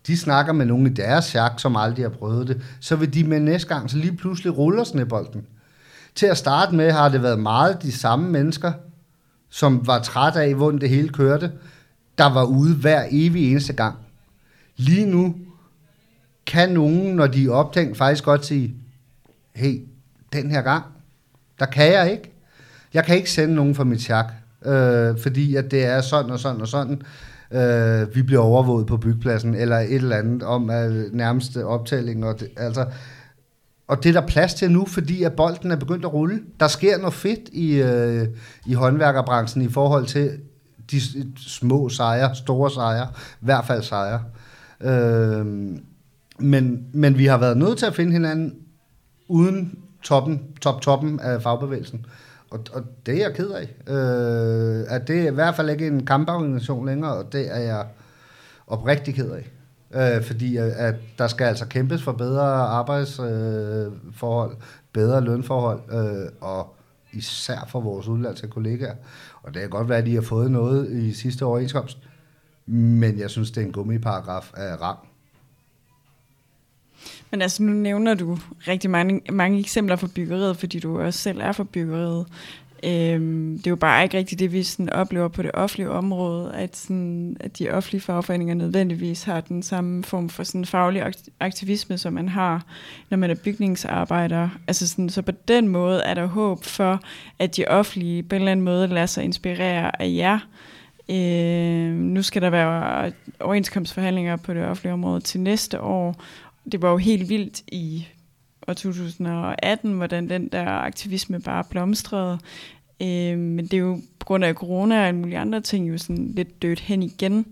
[0.06, 3.24] De snakker med nogen i deres chak, som aldrig har prøvet det, så vil de
[3.24, 5.46] med næste gang, så lige pludselig ruller snebolden.
[6.14, 8.72] Til at starte med har det været meget de samme mennesker,
[9.50, 11.52] som var træt af, hvordan det hele kørte,
[12.18, 13.96] der var ude hver evig eneste gang.
[14.76, 15.34] Lige nu
[16.46, 18.74] kan nogen, når de er optænkt, faktisk godt sige,
[19.54, 19.80] hey,
[20.32, 20.84] den her gang,
[21.58, 22.31] der kan jeg ikke.
[22.94, 24.32] Jeg kan ikke sende nogen fra mit chak,
[24.64, 27.02] øh, fordi at det er sådan og sådan og sådan.
[27.52, 32.26] Øh, vi bliver overvåget på byggepladsen, eller et eller andet om at nærmeste optælling.
[32.26, 32.86] Og det, altså,
[33.88, 36.40] og det er der plads til nu, fordi at bolden er begyndt at rulle.
[36.60, 38.28] Der sker noget fedt i, øh,
[38.66, 40.30] i håndværkerbranchen i forhold til
[40.90, 41.00] de
[41.36, 44.22] små sejre, store sejre, i hvert fald sejre.
[44.80, 45.46] Øh,
[46.38, 48.54] men, men vi har været nødt til at finde hinanden
[49.28, 52.06] uden toppen, top-toppen af fagbevægelsen.
[52.52, 53.68] Og, og det er jeg ked af.
[53.92, 57.86] Øh, at det er i hvert fald ikke en kamporganisation længere, og det er jeg
[58.66, 59.50] oprigtig ked af.
[59.94, 64.56] Øh, fordi øh, at, der skal altså kæmpes for bedre arbejdsforhold, øh,
[64.92, 66.74] bedre lønforhold, øh, og
[67.12, 68.94] især for vores udlandske kollegaer.
[69.42, 71.98] Og det kan godt være, at de har fået noget i sidste overenskomst,
[72.66, 74.98] men jeg synes, det er en gummiparagraf af rang.
[77.32, 81.40] Men altså, nu nævner du rigtig mange, mange eksempler fra byggeriet, fordi du også selv
[81.40, 82.26] er fra byggeriet.
[82.84, 86.54] Øhm, det er jo bare ikke rigtigt det, vi sådan oplever på det offentlige område,
[86.54, 91.98] at, sådan, at de offentlige fagforeninger nødvendigvis har den samme form for sådan faglig aktivisme,
[91.98, 92.64] som man har,
[93.10, 94.48] når man er bygningsarbejder.
[94.68, 97.00] Altså sådan, så på den måde er der håb for,
[97.38, 100.38] at de offentlige på en eller anden måde lader sig inspirere af jer.
[101.10, 106.16] Øh, nu skal der være overenskomstforhandlinger på det offentlige område til næste år,
[106.72, 108.06] det var jo helt vildt i
[108.68, 112.38] år 2018, hvordan den der aktivisme bare blomstrede.
[113.02, 115.98] Øh, men det er jo på grund af corona og alle mulige andre ting jo
[115.98, 117.46] sådan lidt dødt hen igen.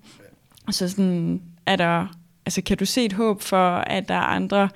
[0.71, 2.07] Så sådan er der,
[2.47, 4.69] altså kan du se et håb for, at der er andre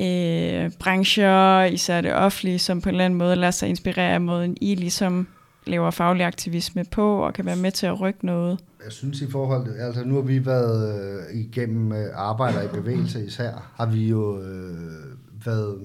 [0.00, 4.20] øh, brancher, især det offentlige, som på en eller anden måde lader sig inspirere af
[4.20, 5.28] måden, I ligesom
[5.66, 8.58] laver faglig aktivisme på, og kan være med til at rykke noget?
[8.84, 12.68] Jeg synes i forhold til, altså nu har vi været øh, igennem øh, arbejder i
[12.68, 15.78] bevægelse især, har vi jo øh, været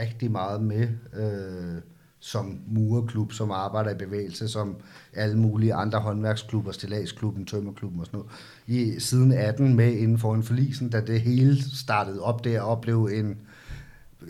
[0.00, 1.82] rigtig meget med øh,
[2.20, 4.76] som murerklub, som arbejder i bevægelse, som
[5.12, 8.32] alle mulige andre håndværksklubber, stillagsklubben, tømmerklubben og sådan noget.
[8.66, 12.80] I, siden 18 med inden for en forlisen, da det hele startede op der og
[12.80, 13.36] blev en,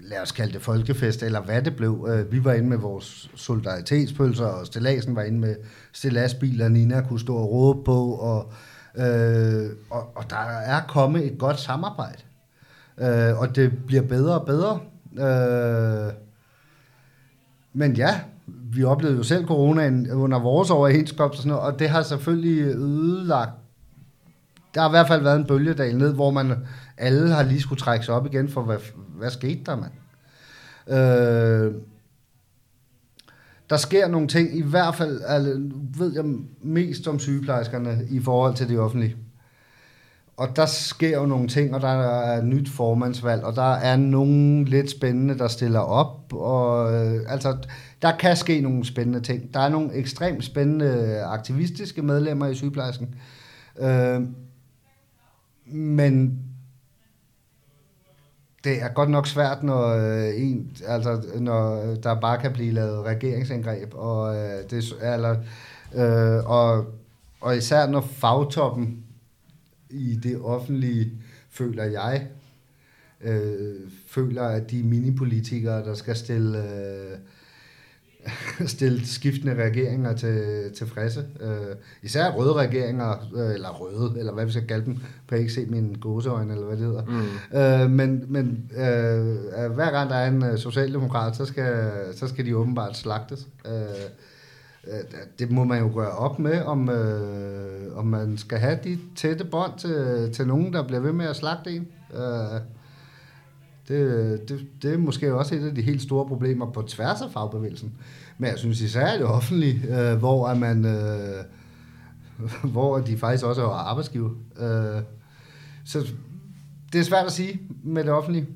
[0.02, 2.08] lad os kalde det folkefest, eller hvad det blev.
[2.10, 5.56] Øh, vi var inde med vores solidaritetspølser, og Stellasen var inde med
[5.92, 8.52] stillasbiler, Nina kunne stå og råbe på, og,
[8.94, 12.22] øh, og, og der er kommet et godt samarbejde.
[12.98, 14.80] Øh, og det bliver bedre og bedre.
[15.18, 16.12] Øh,
[17.72, 21.88] men ja, vi oplevede jo selv coronaen under vores overenskomst og sådan noget, og det
[21.88, 23.50] har selvfølgelig ødelagt
[24.74, 26.56] der har i hvert fald været en bølgedal ned, hvor man
[26.98, 28.76] alle har lige skulle trække sig op igen, for hvad,
[29.22, 29.92] hvad skete der, mand?
[30.88, 31.74] Øh,
[33.70, 36.24] der sker nogle ting, i hvert fald altså, ved jeg
[36.62, 39.16] mest om sygeplejerskerne i forhold til det offentlige.
[40.36, 44.64] Og der sker jo nogle ting, og der er nyt formandsvalg, og der er nogle
[44.64, 46.32] lidt spændende, der stiller op.
[46.32, 47.56] Og, øh, altså,
[48.02, 49.54] der kan ske nogle spændende ting.
[49.54, 53.14] Der er nogle ekstremt spændende aktivistiske medlemmer i sygeplejersken.
[53.78, 54.20] Øh,
[55.66, 56.38] men
[58.64, 63.04] det er godt nok svært, når, øh, en, altså, når der bare kan blive lavet
[63.04, 65.36] regeringsindgreb, og, øh, det, eller,
[65.94, 66.86] øh, og,
[67.40, 69.04] og især når fagtoppen
[69.90, 71.12] i det offentlige,
[71.50, 72.26] føler jeg,
[73.20, 73.74] øh,
[74.06, 77.18] føler, at de minipolitikere, der skal stille øh,
[78.66, 81.24] stille skiftende regeringer til, tilfredse.
[81.40, 85.52] Øh, især røde regeringer, øh, eller røde, eller hvad vi skal kalde dem, kan ikke
[85.52, 87.04] se mine gåseøjne, eller hvad det hedder.
[87.04, 87.58] Mm.
[87.58, 92.46] Øh, men men øh, hver gang der er en øh, socialdemokrat, så skal, så skal
[92.46, 93.48] de åbenbart slagtes.
[93.66, 93.72] Øh,
[94.86, 95.00] øh,
[95.38, 99.44] det må man jo gøre op med, om, øh, om man skal have de tætte
[99.44, 101.88] bånd til, til nogen, der bliver ved med at slagte en.
[102.14, 102.60] Øh,
[103.92, 107.30] det, det, det er måske også et af de helt store problemer på tværs af
[107.32, 107.92] fagbevægelsen.
[108.38, 110.84] Men jeg synes især det offentlige, øh, hvor er man...
[110.84, 111.44] Øh,
[112.72, 114.30] hvor de faktisk også er arbejdsgiver.
[114.58, 115.02] Øh,
[115.84, 116.06] så
[116.92, 118.46] det er svært at sige med det offentlige.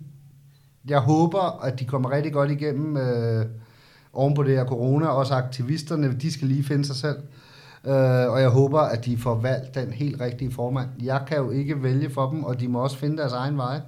[0.89, 3.47] Jeg håber, at de kommer rigtig godt igennem øh,
[4.13, 5.07] oven på det her corona.
[5.07, 7.19] Også aktivisterne, de skal lige finde sig selv.
[7.85, 10.89] Øh, og jeg håber, at de får valgt den helt rigtige formand.
[11.03, 13.81] Jeg kan jo ikke vælge for dem, og de må også finde deres egen vej.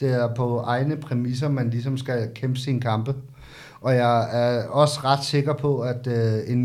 [0.00, 3.14] Det er på egne præmisser, man ligesom skal kæmpe sine kampe.
[3.80, 6.58] Og jeg er også ret sikker på, at øh, en,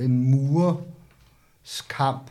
[0.00, 2.30] en murers kamp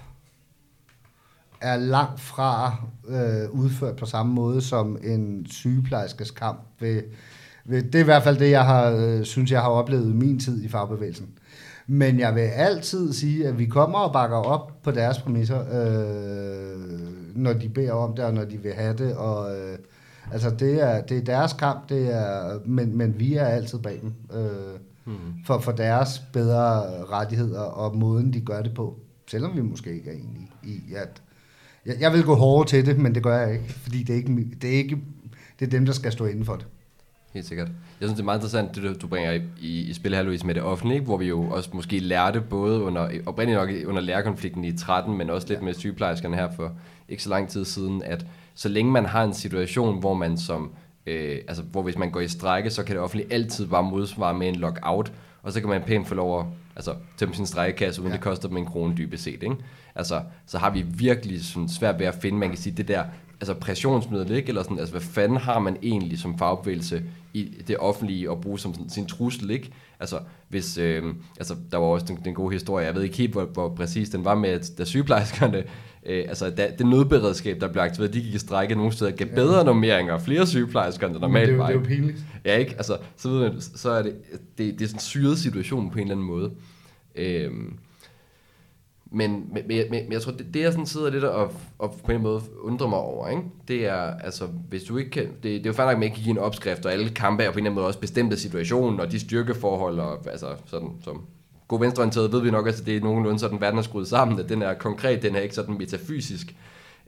[1.61, 2.75] er langt fra
[3.07, 6.59] øh, udført på samme måde som en sygeplejerskes kamp.
[6.79, 7.01] Ved,
[7.65, 10.15] ved, det er i hvert fald det, jeg har, øh, synes, jeg har oplevet i
[10.15, 11.29] min tid i fagbevægelsen.
[11.87, 16.99] Men jeg vil altid sige, at vi kommer og bakker op på deres præmisser, øh,
[17.35, 19.15] når de beder om det, og når de vil have det.
[19.15, 19.77] Og, øh,
[20.33, 23.99] altså, det er, det er deres kamp, det er, men, men vi er altid bag
[24.01, 24.13] dem.
[24.39, 25.13] Øh, mm.
[25.45, 28.99] for, for deres bedre rettigheder og måden, de gør det på.
[29.27, 31.21] Selvom vi måske ikke er enige i, at...
[31.85, 34.17] Jeg, jeg vil gå hårdere til det, men det gør jeg ikke, fordi det er
[34.17, 34.97] ikke, det er ikke
[35.59, 36.65] det er dem, der skal stå inden for det.
[37.33, 37.67] Helt sikkert.
[37.67, 40.45] Jeg synes, det er meget interessant, det du bringer i, i, i spil her, Louise,
[40.45, 44.63] med det offentlige, hvor vi jo også måske lærte både under, oprindeligt nok under lærerkonflikten
[44.63, 46.71] i 13, men også lidt med sygeplejerskerne her for
[47.09, 48.25] ikke så lang tid siden, at
[48.57, 50.71] så længe man har en situation, hvor man som,
[51.05, 54.33] øh, altså hvor hvis man går i strække, så kan det offentlige altid bare modsvare
[54.33, 55.11] med en lockout,
[55.43, 58.15] og så kan man pænt få lov at altså, tømme sin strækkekasse, uden ja.
[58.15, 59.43] det koster dem en krone dybest set.
[59.43, 59.55] Ikke?
[59.95, 63.03] Altså, så har vi virkelig sådan svært ved at finde, man kan sige, det der
[63.41, 64.49] altså pressionsmiddel, ikke?
[64.49, 68.59] Eller sådan, altså, hvad fanden har man egentlig som fagbevægelse i det offentlige at bruge
[68.59, 69.71] som sådan, sin trussel, ikke?
[69.99, 71.03] Altså, hvis, øh,
[71.37, 74.09] altså, der var også den, den gode historie, jeg ved ikke helt, hvor, hvor præcis
[74.09, 75.63] den var med, at da sygeplejerskerne,
[76.07, 79.27] øh, altså da, det nødberedskab, der blev aktiveret, de gik i strække nogle steder, gav
[79.27, 81.67] bedre normeringer, flere sygeplejersker, end der normalt var.
[81.67, 82.17] Det er jo pinligt.
[82.45, 82.73] Ja, ikke?
[82.77, 84.15] Altså, så, ved man, så er det,
[84.57, 86.51] det, det er sådan en syret situation på en eller anden måde.
[87.15, 87.51] Øh,
[89.11, 92.11] men, men, men, men jeg tror, det, det jeg sådan sidder lidt og, og på
[92.11, 93.41] en måde undrer mig over, ikke?
[93.67, 96.15] det er, altså, hvis du ikke kan, det, det er jo fandme, at man ikke
[96.15, 99.03] give en opskrift, og alle kampe er på en eller anden måde også bestemte situationer,
[99.03, 101.21] og de styrkeforhold, og altså sådan, som
[101.67, 104.49] god venstreorienteret ved vi nok, at det er nogenlunde sådan, verden er skruet sammen, at
[104.49, 106.55] den er konkret, den er ikke sådan metafysisk.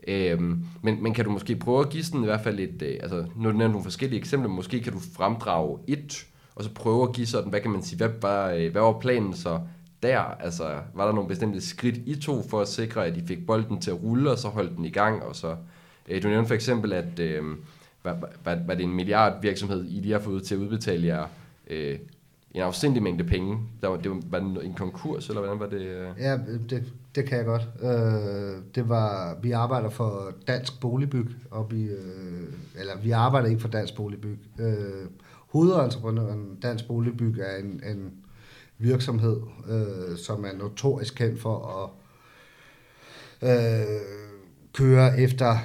[0.08, 2.98] Øhm, men, men kan du måske prøve at give sådan i hvert fald et, øh,
[3.02, 7.12] altså nu er nogle forskellige eksempler, måske kan du fremdrage et, og så prøve at
[7.12, 9.60] give sådan, hvad kan man sige, hvad var, øh, hvad var planen så
[10.02, 10.20] der?
[10.20, 13.80] Altså, var der nogle bestemte skridt I to for at sikre, at I fik bolden
[13.80, 15.22] til at rulle, og så holdt den i gang?
[15.22, 15.56] Og så,
[16.08, 17.42] øh, du nævnte for eksempel, at øh,
[18.04, 21.26] var, var, var det en milliardvirksomhed, I lige har fået til at udbetale jer
[21.70, 21.98] øh,
[22.54, 23.58] en afsindig mængde penge.
[23.82, 25.80] Der var, det var, var det en konkurs, eller hvordan var det?
[25.80, 26.08] Øh?
[26.18, 26.38] Ja,
[26.70, 27.68] det, det kan jeg godt.
[27.82, 33.60] Øh, det var, vi arbejder for Dansk Boligbyg, og vi, øh, eller vi arbejder ikke
[33.60, 34.38] for Dansk Boligbyg.
[34.58, 35.06] Øh,
[35.48, 38.12] hovedentreprenøren Dansk Boligbyg er en, en
[38.78, 41.90] virksomhed, øh, som er notorisk kendt for at
[43.50, 44.29] øh,
[44.72, 45.58] køre efter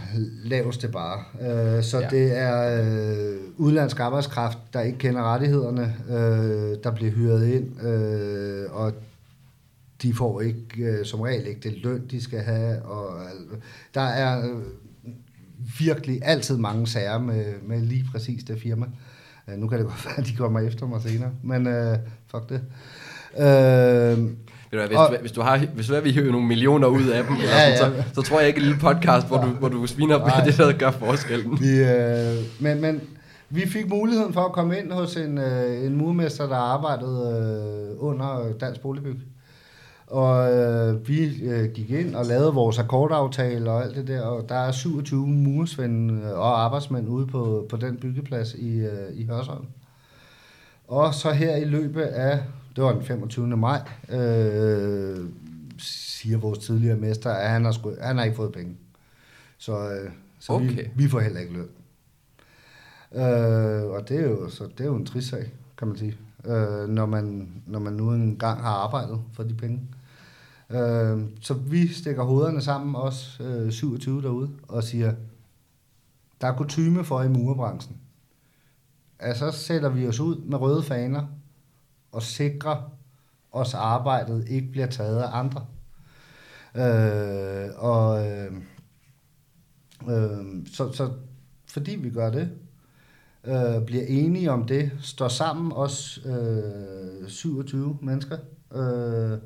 [0.43, 1.23] laveste bare.
[1.41, 2.07] Øh, så ja.
[2.09, 8.71] det er øh, udlandsk arbejdskraft, der ikke kender rettighederne, øh, der bliver hyret ind, øh,
[8.71, 8.93] og
[10.01, 12.81] de får ikke øh, som regel ikke det løn, de skal have.
[12.81, 13.57] Og, øh,
[13.93, 14.61] der er øh,
[15.79, 18.85] virkelig altid mange sager med, med lige præcis det firma.
[19.47, 22.49] Øh, nu kan det godt være, at de kommer efter mig senere, men øh, fuck
[22.49, 22.61] det.
[23.37, 24.29] Øh,
[24.69, 27.36] hvis, og, du, hvis, du har, hvis du vi hiver nogle millioner ud af dem,
[27.36, 28.04] ja, eller sådan, ja.
[28.04, 30.58] Så, så tror jeg ikke en lille podcast, hvor du, hvor du sviner på det,
[30.58, 31.60] der gør forskellen.
[31.62, 33.01] Vi, øh, men, men
[33.49, 38.04] vi fik muligheden for at komme ind hos en, øh, en murmester, der arbejdede øh,
[38.04, 39.19] under Dansk Boligbyg.
[40.08, 44.49] Og øh, vi øh, gik ind og lavede vores akkordaftale og alt det der, og
[44.49, 49.65] der er 27 muresvende og arbejdsmænd ude på, på den byggeplads i, øh, i Hørsholm.
[50.88, 52.39] Og så her i løbet af
[52.75, 53.57] det var den 25.
[53.57, 55.29] maj, øh,
[55.77, 58.75] siger vores tidligere mester, at han har, sku, han har ikke fået penge.
[59.57, 60.67] Så, øh, så okay.
[60.67, 61.69] vi, vi får heller ikke løn.
[63.13, 66.17] Øh, og det er, jo, så det er jo en trist sag, kan man sige,
[66.45, 69.81] øh, når, man, når man nu engang har arbejdet for de penge.
[70.69, 75.13] Øh, så vi stikker hovederne sammen, os øh, 27 derude, og siger,
[76.41, 77.97] der er kutume for i murebranchen.
[79.19, 81.25] Altså, så sætter vi os ud med røde faner,
[82.15, 82.84] og sikre
[83.51, 85.65] os arbejdet ikke bliver taget af andre.
[86.75, 88.51] Øh, og øh,
[90.10, 91.12] øh, så, så
[91.67, 92.51] fordi vi gør det,
[93.43, 98.38] øh, bliver enige om det, står sammen os øh, 27 mennesker.
[98.75, 99.39] Øh,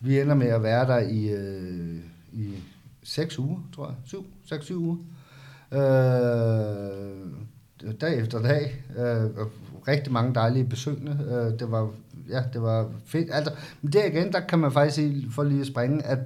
[0.00, 2.00] vi ender med at være der i, øh,
[2.32, 2.54] i
[3.02, 3.96] 6 uger, tror jeg.
[4.04, 4.96] 7, 6, 7 uger.
[5.72, 7.53] Øh,
[7.92, 8.84] dag efter dag.
[8.98, 9.46] Øh,
[9.88, 11.18] rigtig mange dejlige besøgende.
[11.30, 11.90] Øh, det var
[12.30, 13.28] ja, det var fedt.
[13.32, 16.18] Altså, men der igen, der kan man faktisk sige, for lige at springe, at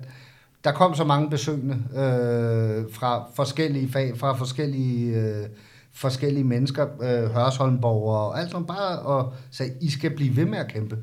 [0.65, 5.47] der kom så mange besøgende øh, fra forskellige fag, fra forskellige, øh,
[5.93, 10.59] forskellige mennesker, øh, Hørsholmborgere og alt sådan bare, og sagde, I skal blive ved med
[10.59, 10.99] at kæmpe.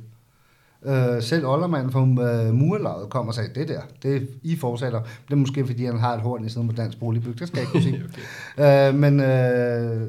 [0.86, 5.02] Øh, selv Ollermand fra øh, Murelaget kom og sagde, det der, det I fortsætter.
[5.02, 7.58] Det er måske, fordi han har et horn i siden på Dansk Boligbyg, det skal
[7.58, 8.04] jeg ikke kunne sige.
[8.58, 8.90] okay.
[8.90, 10.02] øh, men øh,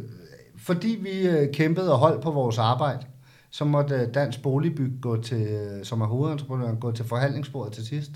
[0.67, 3.07] fordi vi øh, kæmpede og holdt på vores arbejde,
[3.51, 7.87] så måtte øh, Dansk Boligbyg gå til, øh, som er hovedentreprenøren, gå til forhandlingsbordet til
[7.87, 8.11] sidst.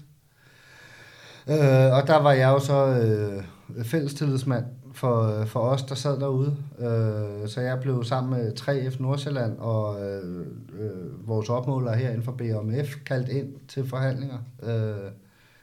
[1.49, 3.45] Øh, og der var jeg jo så øh,
[3.85, 6.57] fællestillidsmand for, for os, der sad derude.
[6.79, 10.47] Øh, så jeg blev sammen med 3F Nordsjælland og øh,
[10.81, 15.11] øh, vores opmåler herinde for BMF kaldt ind til forhandlinger øh,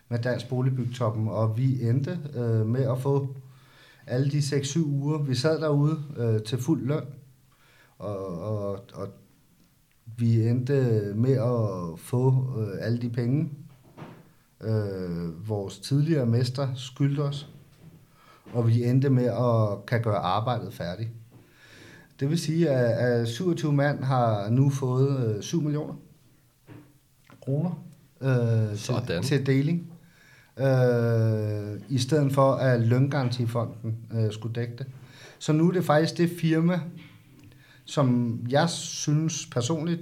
[0.09, 3.27] med Dansk Boligbygtoppen, og vi endte øh, med at få
[4.07, 7.05] alle de 6-7 uger, vi sad derude øh, til fuld løn,
[7.97, 9.07] og, og, og
[10.17, 10.73] vi endte
[11.15, 13.49] med at få øh, alle de penge,
[14.61, 17.49] øh, vores tidligere mester skyldte os,
[18.53, 21.09] og vi endte med at kan gøre arbejdet færdigt.
[22.19, 25.93] Det vil sige, at, at 27 mand har nu fået øh, 7 millioner
[27.41, 27.83] kroner
[28.21, 29.91] øh, til, til deling.
[30.59, 34.87] Øh, I stedet for, at Løngarantifonden øh, skulle dække det.
[35.39, 36.79] Så nu er det faktisk det firma,
[37.85, 40.01] som jeg synes personligt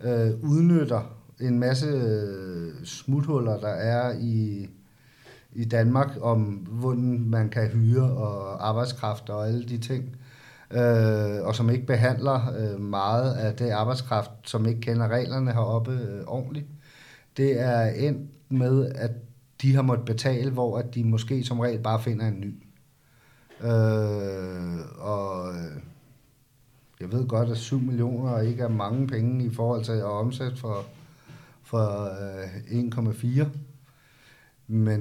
[0.00, 4.68] øh, udnytter en masse øh, smuthuller, der er i,
[5.52, 10.16] i Danmark, om hvordan man kan hyre og arbejdskraft og alle de ting,
[10.70, 15.92] øh, og som ikke behandler øh, meget af det arbejdskraft, som ikke kender reglerne heroppe
[15.92, 16.66] øh, ordentligt.
[17.36, 19.10] Det er endt med, at
[19.62, 22.62] de har måttet betale, hvor at de måske som regel bare finder en ny.
[23.60, 25.82] Øh, og øh,
[27.00, 30.56] jeg ved godt, at 7 millioner ikke er mange penge i forhold til at omsætte
[30.56, 30.84] for
[31.62, 33.46] for øh, 1,4.
[34.66, 35.00] Men,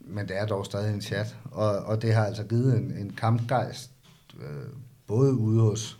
[0.00, 3.10] men det er dog stadig en chat, og, og det har altså givet en, en
[3.10, 3.90] kampgejst,
[4.40, 4.68] øh,
[5.06, 5.98] både ude hos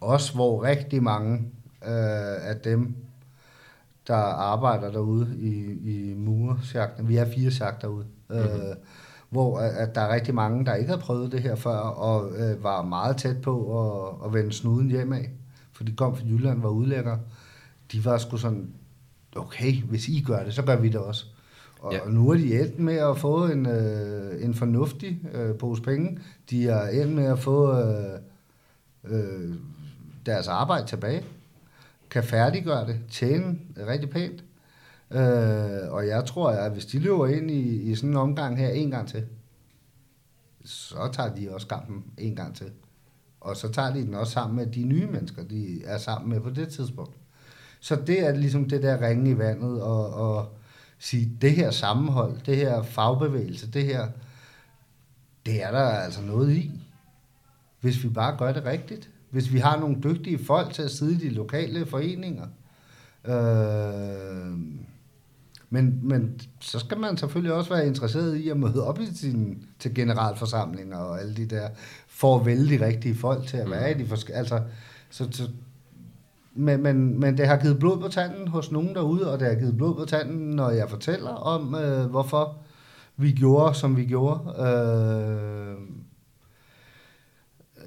[0.00, 1.38] os, hvor rigtig mange
[1.84, 2.96] øh, af dem,
[4.08, 5.54] der arbejder derude i,
[5.90, 8.44] i muresjagten, vi er fire sjagt derude, mm-hmm.
[8.44, 8.76] øh,
[9.30, 12.64] hvor at der er rigtig mange, der ikke har prøvet det her før, og øh,
[12.64, 15.30] var meget tæt på at, at vende snuden hjem af,
[15.72, 17.18] for de kom fra Jylland, var udlægger.
[17.92, 18.70] De var sgu sådan,
[19.36, 21.24] okay, hvis I gør det, så gør vi det også.
[21.80, 21.98] Og ja.
[22.06, 26.18] nu er de endt med at få en, øh, en fornuftig øh, pose penge.
[26.50, 28.18] De er endt med at få øh,
[29.04, 29.54] øh,
[30.26, 31.24] deres arbejde tilbage.
[32.10, 34.44] Kan færdiggøre det, tjene rigtig pænt.
[35.10, 38.68] Øh, og jeg tror, at hvis de løber ind i, i sådan en omgang her
[38.68, 39.26] en gang til,
[40.64, 42.70] så tager de også kampen en gang til.
[43.40, 46.40] Og så tager de den også sammen med de nye mennesker, de er sammen med
[46.40, 47.16] på det tidspunkt.
[47.80, 50.58] Så det er ligesom det der ringe i vandet, og, og
[50.98, 54.08] sige, det her sammenhold, det her fagbevægelse, det her,
[55.46, 56.70] det er der altså noget i.
[57.80, 59.10] Hvis vi bare gør det rigtigt.
[59.30, 62.46] Hvis vi har nogle dygtige folk til at sidde i de lokale foreninger.
[63.26, 64.58] Øh,
[65.70, 69.64] men, men så skal man selvfølgelig også være interesseret i at møde op i sin,
[69.78, 71.68] til generalforsamlinger og alle de der,
[72.08, 74.38] for at vælge de rigtige folk til at være i de forskellige...
[74.38, 74.62] Altså,
[75.10, 75.48] så, så
[76.54, 79.54] men, men, men det har givet blod på tanden hos nogen derude, og det har
[79.54, 82.56] givet blod på tanden, når jeg fortæller om, øh, hvorfor
[83.16, 84.40] vi gjorde, som vi gjorde.
[84.66, 85.76] Øh,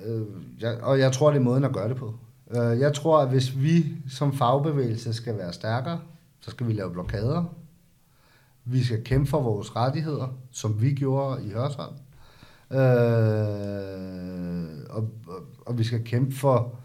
[0.05, 0.21] øh,
[0.59, 2.13] jeg, og jeg tror, det er måden at gøre det på.
[2.51, 5.99] Øh, jeg tror, at hvis vi som fagbevægelse skal være stærkere,
[6.41, 7.43] så skal vi lave blokader.
[8.65, 11.93] Vi skal kæmpe for vores rettigheder, som vi gjorde i Hørsholm.
[12.71, 12.79] Øh,
[14.89, 16.75] og, og, og vi skal kæmpe for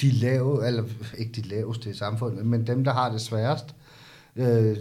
[0.00, 0.84] de lave, eller
[1.18, 3.74] ikke de laveste i samfundet, men dem, der har det sværest.
[4.36, 4.76] Øh,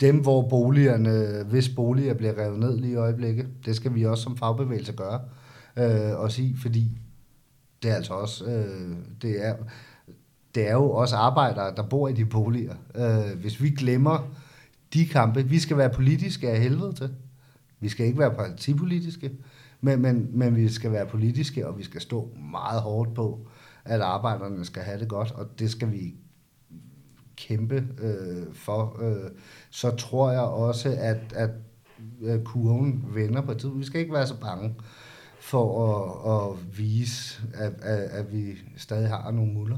[0.00, 4.22] dem, hvor boligerne, hvis boliger bliver revet ned lige i øjeblikket, det skal vi også
[4.22, 5.37] som fagbevægelse gøre øh,
[5.78, 6.98] øh, og i, fordi
[7.82, 9.56] det er altså også, øh, det er,
[10.54, 12.74] det er jo også arbejdere, der bor i de boliger.
[12.94, 14.28] Øh, hvis vi glemmer
[14.94, 17.14] de kampe, vi skal være politiske af helvede til.
[17.80, 19.30] Vi skal ikke være partipolitiske,
[19.80, 23.48] men, men, men vi skal være politiske, og vi skal stå meget hårdt på,
[23.84, 26.14] at arbejderne skal have det godt, og det skal vi
[27.36, 29.02] kæmpe øh, for.
[29.02, 29.30] Øh,
[29.70, 31.50] så tror jeg også, at, at,
[32.22, 33.70] øh, kurven vender på tid.
[33.76, 34.74] Vi skal ikke være så bange
[35.48, 39.76] for at, at vise, at, at, at vi stadig har nogle muller.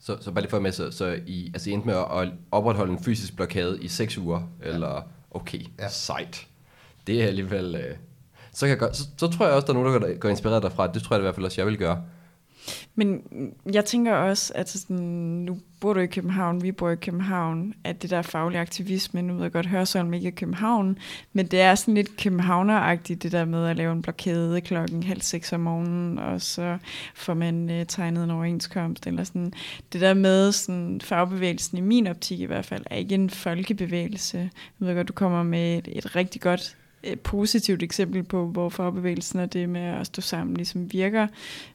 [0.00, 2.92] Så, så bare lige for med, så, så I, altså I endte med at opretholde
[2.92, 4.68] en fysisk blokade i seks uger, ja.
[4.68, 5.88] eller okay, ja.
[5.88, 6.46] sejt.
[7.06, 7.74] Det er alligevel...
[7.74, 7.96] Øh,
[8.52, 10.62] så, kan jeg godt, så, så tror jeg også, der er nogen, der går inspireret
[10.62, 10.86] derfra.
[10.86, 12.02] Det tror jeg i hvert fald også, jeg vil gøre.
[12.94, 13.22] Men
[13.72, 18.02] jeg tænker også, at sådan, nu bor du i København, vi bor i København, at
[18.02, 20.98] det der faglige aktivisme, nu ved jeg godt, Hørsholm ikke i København,
[21.32, 25.20] men det er sådan lidt københavneragtigt, det der med at lave en blokade klokken halv
[25.20, 26.78] seks om morgenen, og så
[27.14, 29.52] får man øh, tegnet en overenskomst, eller sådan.
[29.92, 34.38] Det der med sådan, fagbevægelsen, i min optik i hvert fald, er ikke en folkebevægelse.
[34.80, 36.76] Jeg ved godt, du kommer med et, et rigtig godt
[37.22, 41.26] positivt eksempel på, hvor fagbevægelsen og det med at stå sammen ligesom virker.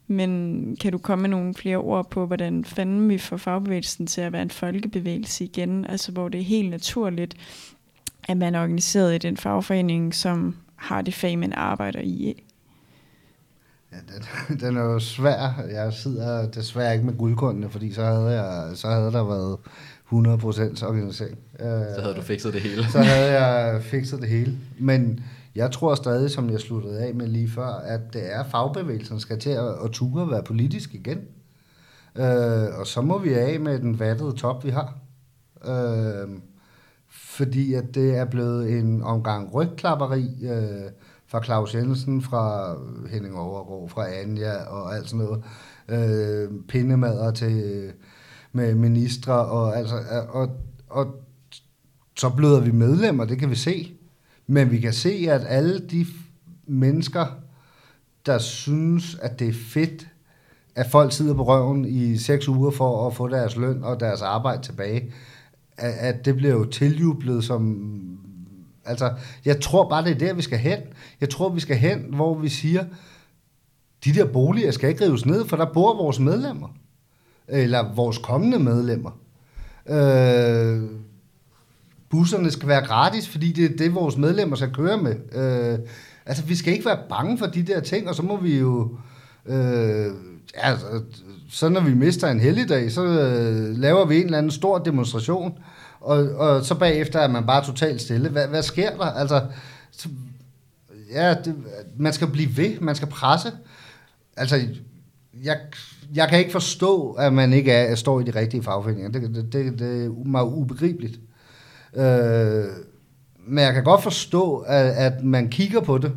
[0.06, 4.20] Men kan du komme med nogle flere ord på, hvordan fanden vi får fagbevægelsen til
[4.20, 5.84] at være en folkebevægelse igen?
[5.84, 7.36] Altså hvor det er helt naturligt,
[8.28, 12.42] at man er organiseret i den fagforening, som har det fag, man arbejder i.
[13.92, 15.62] Ja, den, den er jo svær.
[15.70, 19.58] Jeg sidder desværre ikke med guldkundene, fordi så havde, jeg, så havde der været
[20.12, 21.38] 100% organisering.
[21.58, 22.84] Så havde du fikset det hele.
[22.92, 24.58] så havde jeg fikset det hele.
[24.78, 25.20] Men
[25.54, 29.38] jeg tror stadig, som jeg sluttede af med lige før, at det er fagbevægelsen, skal
[29.38, 31.18] til at, at ture være politisk igen.
[32.16, 34.98] Øh, og så må vi af med den vattede top, vi har.
[35.64, 36.28] Øh,
[37.10, 40.90] fordi at det er blevet en omgang rygklapperi øh,
[41.26, 42.74] fra Claus Jensen, fra
[43.10, 45.44] Henning Overgaard, fra Anja og alt sådan noget.
[45.88, 47.92] Øh, pindemader til
[48.58, 49.96] med ministre, og, altså,
[50.28, 50.48] og,
[50.88, 51.06] og
[52.18, 53.92] så bløder vi medlemmer, det kan vi se.
[54.46, 56.06] Men vi kan se, at alle de
[56.66, 57.26] mennesker,
[58.26, 60.08] der synes, at det er fedt,
[60.74, 64.22] at folk sidder på røven i seks uger for at få deres løn og deres
[64.22, 65.12] arbejde tilbage,
[65.76, 67.94] at, at det bliver jo tiljublet som...
[68.84, 69.12] Altså,
[69.44, 70.78] jeg tror bare, det er der, vi skal hen.
[71.20, 72.84] Jeg tror, vi skal hen, hvor vi siger,
[74.04, 76.68] de der boliger skal ikke rives ned, for der bor vores medlemmer
[77.48, 79.10] eller vores kommende medlemmer.
[79.88, 80.82] Øh,
[82.10, 85.14] busserne skal være gratis, fordi det er det, vores medlemmer skal køre med.
[85.32, 85.78] Øh,
[86.26, 88.96] altså, vi skal ikke være bange for de der ting, og så må vi jo...
[89.46, 90.06] Øh,
[90.54, 90.86] altså,
[91.50, 95.58] så når vi mister en helligdag, så øh, laver vi en eller anden stor demonstration,
[96.00, 98.28] og, og så bagefter er man bare totalt stille.
[98.28, 99.04] Hvad, hvad sker der?
[99.04, 99.46] Altså,
[99.90, 100.08] så,
[101.12, 101.54] ja, det,
[101.98, 103.52] man skal blive ved, man skal presse.
[104.36, 104.68] Altså,
[105.44, 105.58] jeg
[106.14, 109.10] jeg kan ikke forstå, at man ikke er, står i de rigtige fagforeninger.
[109.10, 111.20] Det, det, det, det er mig ubegribeligt.
[111.94, 112.64] Øh,
[113.46, 116.14] men jeg kan godt forstå, at, at man kigger på det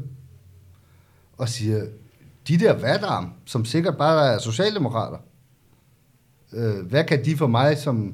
[1.37, 1.85] og siger,
[2.47, 5.17] de der vatarm, som sikkert bare er socialdemokrater,
[6.53, 8.13] øh, hvad kan de for mig, som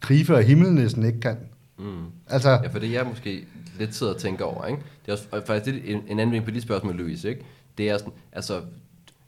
[0.00, 1.36] Krife og Himmelnissen ikke kan?
[1.78, 2.04] Mm.
[2.28, 3.46] Altså, ja, for det jeg måske
[3.78, 4.82] lidt sidder og tænker over, ikke?
[5.06, 7.44] Det er også, faktisk det, en, en anden på dit spørgsmål, Louise, ikke?
[7.78, 8.60] Det er sådan, altså,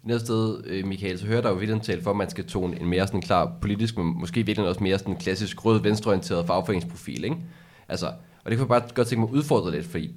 [0.06, 2.80] Næste sted, øh, Michael, så hører der jo virkelig tale for, at man skal tone
[2.80, 7.24] en mere sådan klar politisk, men måske virkelig også mere sådan klassisk rød venstreorienteret fagforeningsprofil,
[7.24, 7.36] ikke?
[7.88, 8.06] Altså,
[8.44, 10.10] og det kunne jeg bare godt tænke mig at udfordre lidt, fordi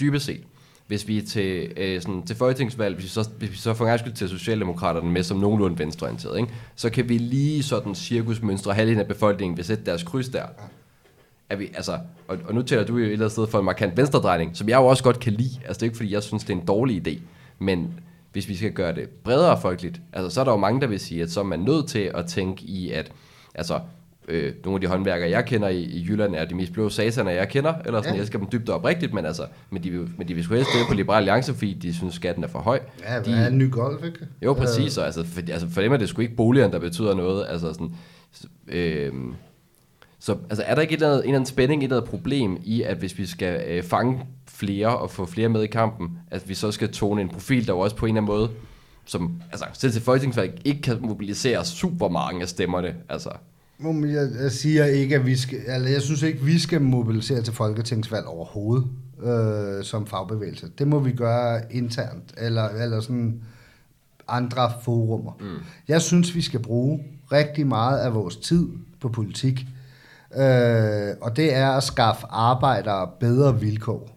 [0.00, 0.40] dybest set,
[0.86, 3.86] hvis vi er til, øh, sådan, til folketingsvalg, hvis vi så, hvis vi så får
[3.86, 6.52] en til Socialdemokraterne med som nogenlunde venstreorienteret, ikke?
[6.74, 10.46] så kan vi lige sådan cirkusmønstre halvdelen af befolkningen vil sætte deres kryds der.
[11.50, 13.64] Er vi, altså, og, og nu tæller du jo et eller andet sted for en
[13.64, 15.60] markant venstredrejning, som jeg jo også godt kan lide.
[15.66, 17.18] Altså det er ikke fordi, jeg synes, det er en dårlig idé,
[17.58, 17.94] men
[18.34, 21.00] hvis vi skal gøre det bredere folkeligt, altså så er der jo mange, der vil
[21.00, 23.12] sige, at så er man nødt til at tænke i, at
[23.54, 23.80] altså,
[24.28, 27.30] øh, nogle af de håndværkere, jeg kender i, i Jylland, er de mest blå sataner,
[27.30, 28.18] jeg kender, eller sådan, ja.
[28.18, 30.54] jeg skal dem dybt og oprigtigt, men, altså, men, de, vil, men de vil sgu
[30.54, 32.80] helst på Liberal Alliance, fordi de synes, skatten er for høj.
[33.02, 34.18] Ja, de, er en ny golf, ikke?
[34.42, 37.14] Jo, præcis, og altså, for, altså, for dem er det sgu ikke boligerne, der betyder
[37.14, 37.94] noget, altså sådan,
[38.68, 39.12] øh,
[40.18, 42.10] så altså, er der ikke et eller andet, en eller anden spænding, et eller andet
[42.10, 44.20] problem i, at hvis vi skal øh, fange
[44.54, 47.72] flere og få flere med i kampen, at vi så skal tone en profil, der
[47.72, 48.50] også på en eller anden måde,
[49.04, 52.94] som altså, selv til folketingsvalg ikke kan mobilisere super mange af stemmerne.
[53.08, 53.30] Altså.
[53.84, 57.52] Jeg, jeg siger ikke, at vi skal, altså, jeg synes ikke, vi skal mobilisere til
[57.54, 58.86] folketingsvalg overhovedet
[59.22, 60.70] øh, som fagbevægelse.
[60.78, 63.40] Det må vi gøre internt, eller, eller sådan
[64.28, 65.32] andre forumer.
[65.40, 65.46] Mm.
[65.88, 68.68] Jeg synes, vi skal bruge rigtig meget af vores tid
[69.00, 69.66] på politik,
[70.36, 74.13] øh, og det er at skaffe arbejdere bedre vilkår.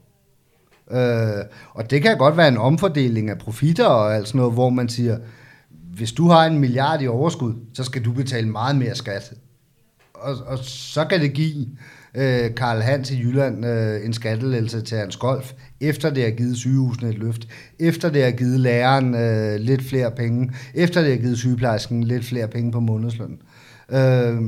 [0.92, 4.70] Øh, og det kan godt være en omfordeling af profitter og alt sådan noget, hvor
[4.70, 5.18] man siger,
[5.70, 9.34] hvis du har en milliard i overskud, så skal du betale meget mere skat.
[10.14, 11.66] Og, og så kan det give
[12.16, 16.58] øh, Karl Hans i Jylland øh, en skattelettelse til hans golf, efter det har givet
[16.58, 17.48] sygehusene et løft,
[17.80, 22.26] efter det har givet læreren øh, lidt flere penge, efter det har givet sygeplejersken lidt
[22.26, 23.40] flere penge på månedsløn.
[23.90, 24.42] Øh,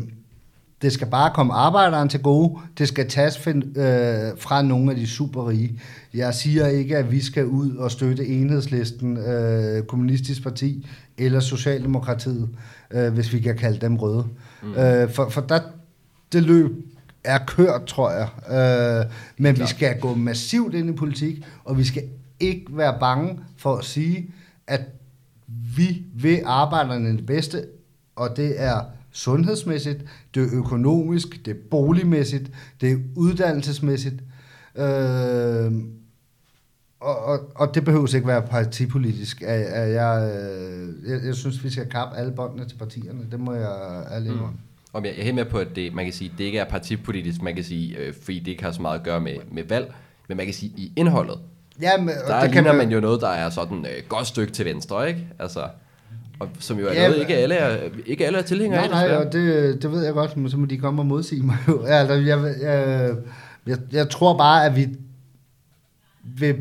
[0.81, 2.59] det skal bare komme arbejderen til gode.
[2.77, 5.81] Det skal tages find, øh, fra nogle af de superrige.
[6.13, 12.49] Jeg siger ikke, at vi skal ud og støtte enhedslisten, øh, kommunistisk parti eller Socialdemokratiet,
[12.91, 14.25] øh, hvis vi kan kalde dem røde.
[14.63, 14.73] Mm.
[14.73, 15.59] Øh, for for der,
[16.31, 16.71] det løb
[17.23, 18.27] er kørt, tror jeg.
[18.51, 19.65] Øh, men Klar.
[19.65, 22.03] vi skal gå massivt ind i politik, og vi skal
[22.39, 24.31] ikke være bange for at sige,
[24.67, 24.81] at
[25.77, 27.65] vi vil arbejderne det bedste,
[28.15, 32.51] og det er sundhedsmæssigt, det er økonomisk, det er boligmæssigt,
[32.81, 34.15] det er uddannelsesmæssigt.
[34.75, 35.71] Øh,
[36.99, 39.41] og, og, og det behøver ikke være partipolitisk.
[39.41, 43.27] At jeg, øh, jeg, jeg synes, vi skal kappe alle båndene til partierne.
[43.31, 44.57] Det må jeg alene mm.
[44.93, 47.41] Om jeg er helt med på, at det, man kan sige, det ikke er partipolitisk,
[47.41, 49.93] man kan sige, øh, fordi det ikke har så meget at gøre med, med valg,
[50.27, 51.39] men man kan sige, i indholdet,
[51.81, 54.27] Ja, men, der det ligner kan man jo noget, der er sådan et øh, godt
[54.27, 55.27] stykke til venstre, ikke?
[55.39, 55.67] Altså,
[56.39, 59.09] og, som jo er ja, noget, ikke alle er, ikke alle er tilhængere nej, af.
[59.09, 61.57] Nej, og det, det ved jeg godt, men så må de komme og modsige mig.
[61.87, 63.15] ja, altså, jeg, jeg,
[63.67, 64.87] jeg, jeg tror bare, at vi
[66.23, 66.55] vil,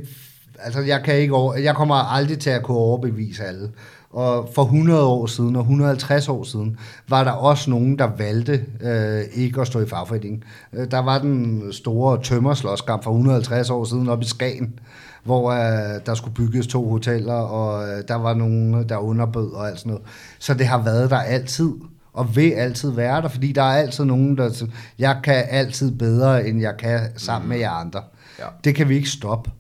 [0.59, 3.70] altså jeg kan ikke over, jeg kommer aldrig til at kunne overbevise alle.
[4.11, 8.64] Og for 100 år siden og 150 år siden, var der også nogen, der valgte
[8.81, 10.45] øh, ikke at stå i fagforeningen.
[10.72, 14.79] Øh, der var den store tømmerslåskamp for 150 år siden op i Skagen,
[15.25, 19.69] hvor øh, der skulle bygges to hoteller, og øh, der var nogen, der underbød og
[19.69, 20.07] alt sådan noget.
[20.39, 21.73] Så det har været der altid,
[22.12, 24.66] og vil altid være der, fordi der er altid nogen, der
[24.99, 28.03] jeg kan altid bedre, end jeg kan sammen med jer andre.
[28.39, 28.45] Ja.
[28.64, 29.51] Det kan vi ikke stoppe,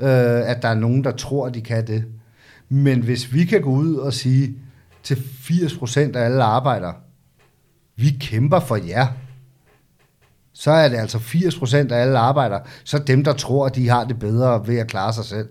[0.00, 2.04] øh, at der er nogen, der tror, de kan det.
[2.68, 4.54] Men hvis vi kan gå ud og sige
[5.02, 6.94] til 80% af alle arbejdere,
[7.96, 9.06] vi kæmper for jer,
[10.60, 14.04] så er det altså 80% af alle arbejdere, så dem, der tror, at de har
[14.04, 15.48] det bedre ved at klare sig selv,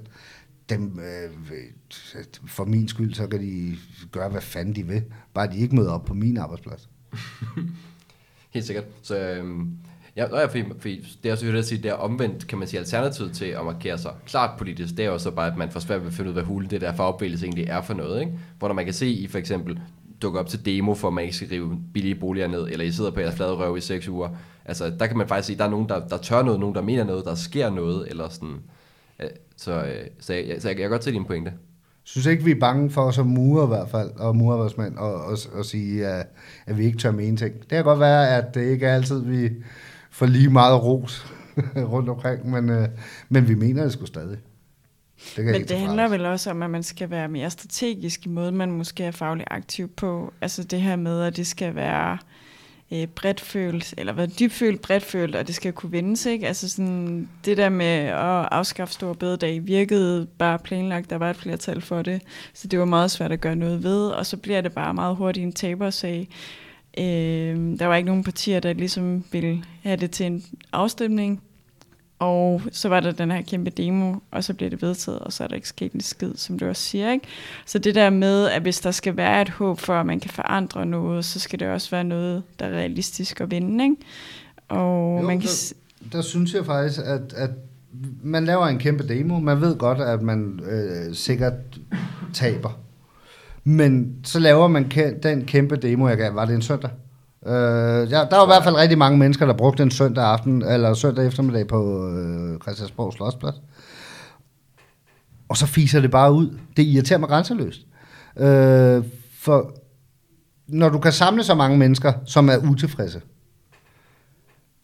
[0.69, 1.55] dem, øh,
[2.47, 3.77] for min skyld, så kan de
[4.11, 5.03] gøre, hvad fanden de vil.
[5.33, 6.89] Bare de ikke møder op på min arbejdsplads.
[8.53, 8.83] Helt sikkert.
[9.01, 9.45] Så øh,
[10.15, 12.79] ja, ja fordi, fordi det er også at sige, det er omvendt, kan man sige,
[12.79, 15.79] alternativet til at markere sig klart politisk, det er jo så bare, at man får
[15.79, 18.19] svært ved at finde ud af, hvad hulen det der fagbevægelse egentlig er for noget.
[18.19, 18.33] Ikke?
[18.59, 19.79] Hvor når man kan se i for eksempel
[20.21, 22.91] dukker op til demo, for at man ikke skal rive billige boliger ned, eller I
[22.91, 24.29] sidder på jeres flade røv i seks uger.
[24.69, 26.75] Altså, der kan man faktisk se, at der er nogen, der, der tør noget, nogen,
[26.75, 28.55] der mener noget, der sker noget, eller sådan.
[29.57, 31.53] Så, øh, så, jeg, så jeg, jeg kan godt se din pointe.
[32.03, 35.37] synes ikke, vi er bange for som murer i hvert fald, og murerarbejdsmænd, og, og,
[35.53, 36.27] og sige, at,
[36.65, 37.59] at vi ikke tør mene ting.
[37.59, 39.49] Det kan godt være, at det ikke er altid, vi
[40.11, 41.33] får lige meget ros
[41.93, 42.87] rundt omkring, men, øh,
[43.29, 44.37] men vi mener det sgu stadig.
[45.35, 48.57] Det Men det handler vel også om, at man skal være mere strategisk i måden,
[48.57, 50.33] man måske er faglig aktiv på.
[50.41, 52.17] Altså det her med, at det skal være
[52.91, 56.47] øh, bredt følt, eller være dybfølt, bredt følt, og det skal kunne vendes, ikke?
[56.47, 61.35] Altså sådan, det der med at afskaffe store bededag virkede bare planlagt, der var et
[61.35, 62.21] flertal for det,
[62.53, 65.15] så det var meget svært at gøre noget ved, og så bliver det bare meget
[65.15, 66.27] hurtigt en tabersag.
[66.97, 71.41] Øh, der var ikke nogen partier, der ligesom ville have det til en afstemning,
[72.19, 75.43] og så var der den her kæmpe demo, og så blev det vedtaget, og så
[75.43, 77.11] er der ikke sket en skid, som du også siger.
[77.11, 77.27] Ikke?
[77.65, 80.31] Så det der med, at hvis der skal være et håb for, at man kan
[80.31, 83.83] forandre noget, så skal det også være noget, der er realistisk at vinde.
[83.83, 83.95] Ikke?
[84.67, 85.49] Og jo, man kan...
[85.49, 87.49] der, der synes jeg faktisk, at, at
[88.23, 89.39] man laver en kæmpe demo.
[89.39, 91.53] Man ved godt, at man øh, sikkert
[92.33, 92.79] taber.
[93.63, 94.91] Men så laver man
[95.23, 96.35] den kæmpe demo, jeg gav.
[96.35, 96.89] Var det en søndag?
[97.45, 100.61] Øh, ja, der var i hvert fald rigtig mange mennesker, der brugte en søndag aften,
[100.61, 103.55] eller søndag eftermiddag på øh, Christiansborg Slottsplads.
[105.49, 106.57] Og så fiser det bare ud.
[106.77, 107.81] Det irriterer mig grænseløst.
[108.37, 109.03] Øh,
[109.39, 109.71] for
[110.67, 113.21] når du kan samle så mange mennesker, som er utilfredse,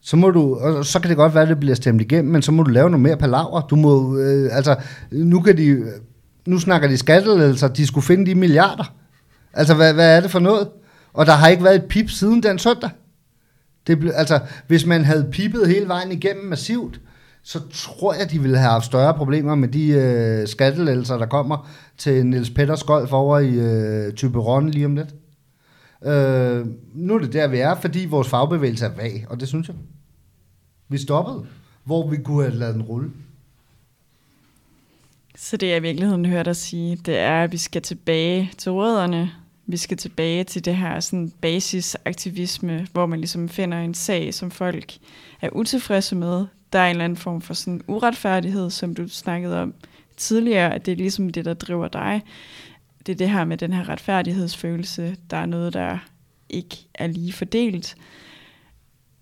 [0.01, 2.41] så må du, og så kan det godt være, at det bliver stemt igennem, men
[2.41, 3.61] så må du lave noget mere palaver.
[3.61, 4.75] Du må, øh, altså,
[5.11, 5.83] nu kan de,
[6.45, 8.93] nu snakker de skattelettelser, de skulle finde de milliarder.
[9.53, 10.67] Altså, hvad, hvad er det for noget?
[11.15, 12.89] Og der har ikke været et pip siden den søndag.
[13.87, 16.99] Det ble, altså, hvis man havde pipet hele vejen igennem massivt,
[17.43, 21.69] så tror jeg, de ville have haft større problemer med de øh, skattelælser, der kommer
[21.97, 25.15] til Niels Petters golf over i øh, Typeron lige om lidt.
[26.05, 29.67] Øh, nu er det der, vi er, fordi vores fagbevægelse er vag, og det synes
[29.67, 29.75] jeg.
[30.89, 31.45] Vi stoppede,
[31.83, 33.11] hvor vi kunne have lavet den rulle.
[35.35, 38.71] Så det, jeg i virkeligheden hører dig sige, det er, at vi skal tilbage til
[38.71, 39.31] rødderne,
[39.67, 44.51] vi skal tilbage til det her sådan basisaktivisme, hvor man ligesom finder en sag, som
[44.51, 44.93] folk
[45.41, 46.45] er utilfredse med.
[46.73, 49.73] Der er en eller anden form for sådan uretfærdighed, som du snakkede om
[50.17, 52.21] tidligere, at det er ligesom det, der driver dig.
[53.05, 55.17] Det er det her med den her retfærdighedsfølelse.
[55.29, 55.97] Der er noget, der
[56.49, 57.95] ikke er lige fordelt.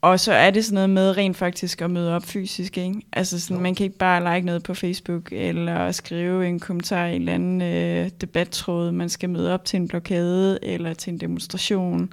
[0.04, 3.02] Og så er det sådan noget med rent faktisk at møde op fysisk, ikke?
[3.14, 7.16] Altså sådan, man kan ikke bare like noget på Facebook, eller skrive en kommentar i
[7.16, 8.92] en eller anden øh, debattråd.
[8.92, 12.10] Man skal møde op til en blokade, eller til en demonstration,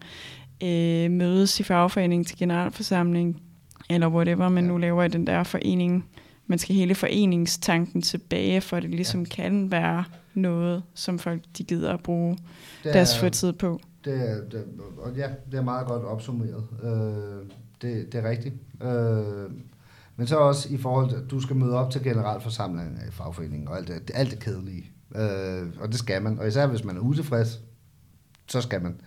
[0.62, 3.43] øh, mødes i fagforening til generalforsamling,
[3.91, 6.05] eller whatever man nu laver i den der forening.
[6.47, 9.34] Man skal hele foreningstanken tilbage, for det ligesom ja.
[9.34, 12.38] kan være noget, som folk de gider at bruge
[12.82, 13.80] det er, deres fritid på.
[14.05, 14.64] Det er, det,
[14.99, 16.64] og ja, det er meget godt opsummeret.
[16.82, 17.51] Øh,
[17.83, 18.55] det, det er rigtigt.
[18.83, 19.51] Øh,
[20.16, 23.68] men så også i forhold til, at du skal møde op til generalforsamlingen i fagforeningen
[23.68, 24.91] og alt det, alt det kedelige.
[25.16, 26.39] Øh, og det skal man.
[26.39, 27.61] Og især hvis man er utilfreds,
[28.49, 29.01] så skal man.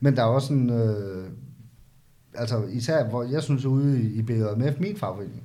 [0.00, 0.70] Men der er også en...
[0.70, 1.28] Øh,
[2.34, 5.42] altså især, hvor jeg synes ude i, i BJMF, min fagforening,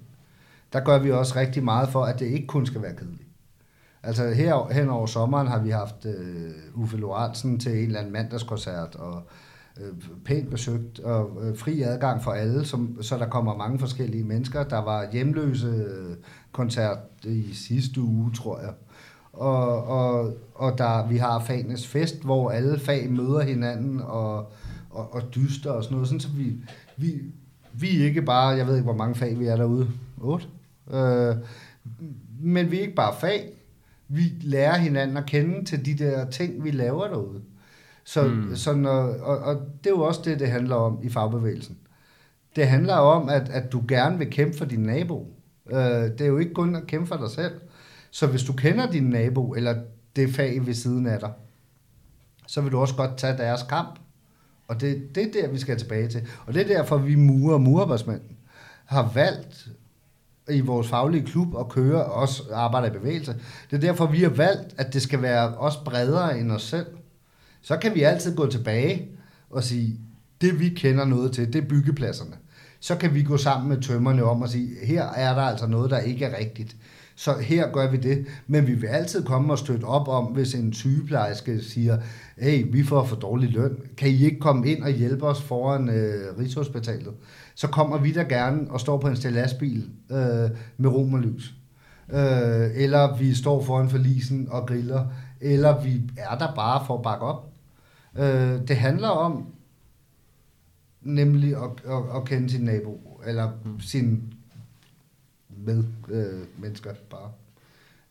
[0.74, 3.30] der gør vi også rigtig meget for, at det ikke kun skal være kedeligt.
[4.04, 8.14] Altså her hen over sommeren har vi haft øh, Uffe Lorentzen til en eller anden
[8.14, 9.24] mandagskoncert, og
[9.80, 9.94] øh,
[10.26, 14.64] pænt besøgt, og øh, fri adgang for alle, som, så der kommer mange forskellige mennesker.
[14.64, 16.16] Der var hjemløse øh,
[16.52, 18.74] koncert i sidste uge, tror jeg.
[19.34, 24.38] Og, og, og der, vi har fagenes Fest, hvor alle fag møder hinanden og,
[24.90, 26.56] og, og dyster og sådan noget, sådan så vi,
[26.98, 27.22] vi,
[27.74, 29.88] vi er ikke bare, jeg ved ikke, hvor mange fag vi er derude,
[30.22, 30.46] Otte?
[30.94, 31.36] Øh,
[32.42, 33.54] men vi er ikke bare fag,
[34.08, 37.42] vi lærer hinanden at kende til de der ting, vi laver derude.
[38.04, 38.56] Så, mm.
[38.56, 41.78] så når, og, og det er jo også det, det handler om i fagbevægelsen.
[42.56, 45.34] Det handler om, at, at du gerne vil kæmpe for din nabo.
[45.72, 47.54] Øh, det er jo ikke kun at kæmpe for dig selv.
[48.12, 49.76] Så hvis du kender din nabo, eller
[50.16, 51.32] det fag ved siden af dig,
[52.48, 54.00] så vil du også godt tage deres kamp.
[54.68, 56.28] Og det, det er der, vi skal tilbage til.
[56.46, 58.22] Og det er derfor, vi murer og murarbejdsmænd
[58.86, 59.68] har valgt
[60.50, 63.36] i vores faglige klub at køre og også arbejde i bevægelse.
[63.72, 66.86] Det er derfor, vi har valgt, at det skal være også bredere end os selv.
[67.62, 69.08] Så kan vi altid gå tilbage
[69.50, 70.00] og sige,
[70.42, 72.36] det vi kender noget til, det er byggepladserne.
[72.80, 75.92] Så kan vi gå sammen med tømmerne om og sige, her er der altså noget,
[75.92, 76.76] der ikke er rigtigt.
[77.20, 78.26] Så her gør vi det.
[78.48, 81.98] Men vi vil altid komme og støtte op om, hvis en sygeplejerske siger,
[82.38, 83.78] hey, vi får for dårlig løn.
[83.98, 87.14] Kan I ikke komme ind og hjælpe os foran øh, Rigshospitalet?
[87.56, 91.54] Så kommer vi der gerne og står på en stillasbil øh, med romerlys.
[92.12, 95.06] Øh, eller vi står foran forlisen og griller.
[95.42, 97.52] Eller vi er der bare for at bakke op.
[98.16, 99.54] Øh, det handler om
[101.02, 103.80] nemlig at, at, at kende sin nabo, eller mm.
[103.80, 104.34] sin
[105.50, 107.32] med øh, mennesker bare.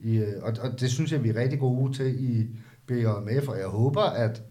[0.01, 2.47] I, øh, og, og det synes jeg, vi er rigtig gode til i
[2.87, 4.43] BJMF, og jeg håber, at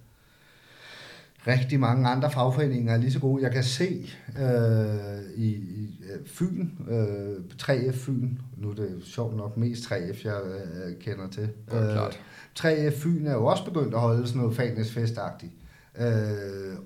[1.48, 3.44] rigtig mange andre fagforeninger er lige så gode.
[3.44, 4.10] Jeg kan se
[4.40, 10.28] øh, i, i øh, Fyn, øh, 3F Fyn, nu er det sjovt nok mest 3F,
[10.28, 11.50] jeg øh, kender til.
[11.72, 12.20] Ja, øh, klart.
[12.60, 15.52] 3F Fyn er jo også begyndt at holde sådan noget fanesfestagtigt.
[16.00, 16.06] Øh,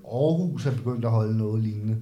[0.04, 1.96] Aarhus er begyndt at holde noget lignende.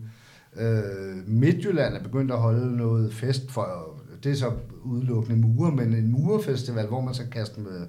[0.56, 5.94] Øh, Midtjylland er begyndt at holde noget fest for, det er så udelukkende murer, men
[5.94, 7.86] en murefestival, hvor man så kaste med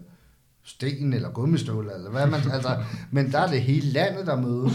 [0.65, 2.75] sten eller gummistøvler, eller hvad man, altså,
[3.11, 4.73] men der er det hele landet, der mødes.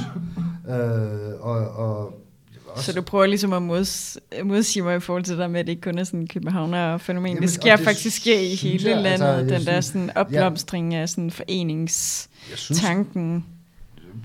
[0.68, 2.18] Øh, og, og
[2.66, 2.84] også.
[2.92, 5.72] Så du prøver ligesom at mods, modsige mig i forhold til det med, at det
[5.72, 7.28] ikke kun er sådan en københavner-fænomen.
[7.30, 10.10] Jamen, det sker det faktisk ske i hele jeg, landet, altså, den der synes- sådan
[10.16, 13.44] opblomstring af sådan foreningstanken.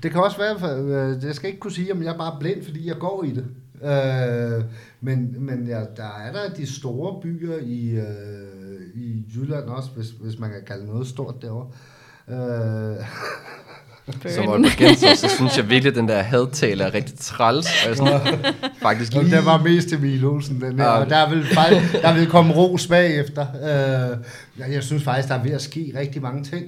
[0.02, 2.36] Det kan også være, for, øh, jeg skal ikke kunne sige, om jeg er bare
[2.40, 3.44] blind, fordi jeg går i det.
[3.84, 4.64] Øh,
[5.00, 8.04] men men ja, der er der de store byer i, øh, i
[9.42, 11.66] Jylland også, hvis, hvis man kan kalde noget stort derovre.
[12.28, 13.06] Øh,
[14.34, 17.66] Som Aalborgenser, så synes jeg virkelig, at den der hadtale er rigtig træls.
[17.84, 18.20] Og jeg sådan,
[18.82, 19.30] faktisk lige...
[19.30, 20.90] der var mest til Emil Olsen, den der, Ja.
[21.00, 23.46] og der vil, faktisk, der vil komme ros bagefter.
[23.54, 24.18] Øh,
[24.58, 26.64] jeg, jeg synes faktisk, der er ved at ske rigtig mange ting.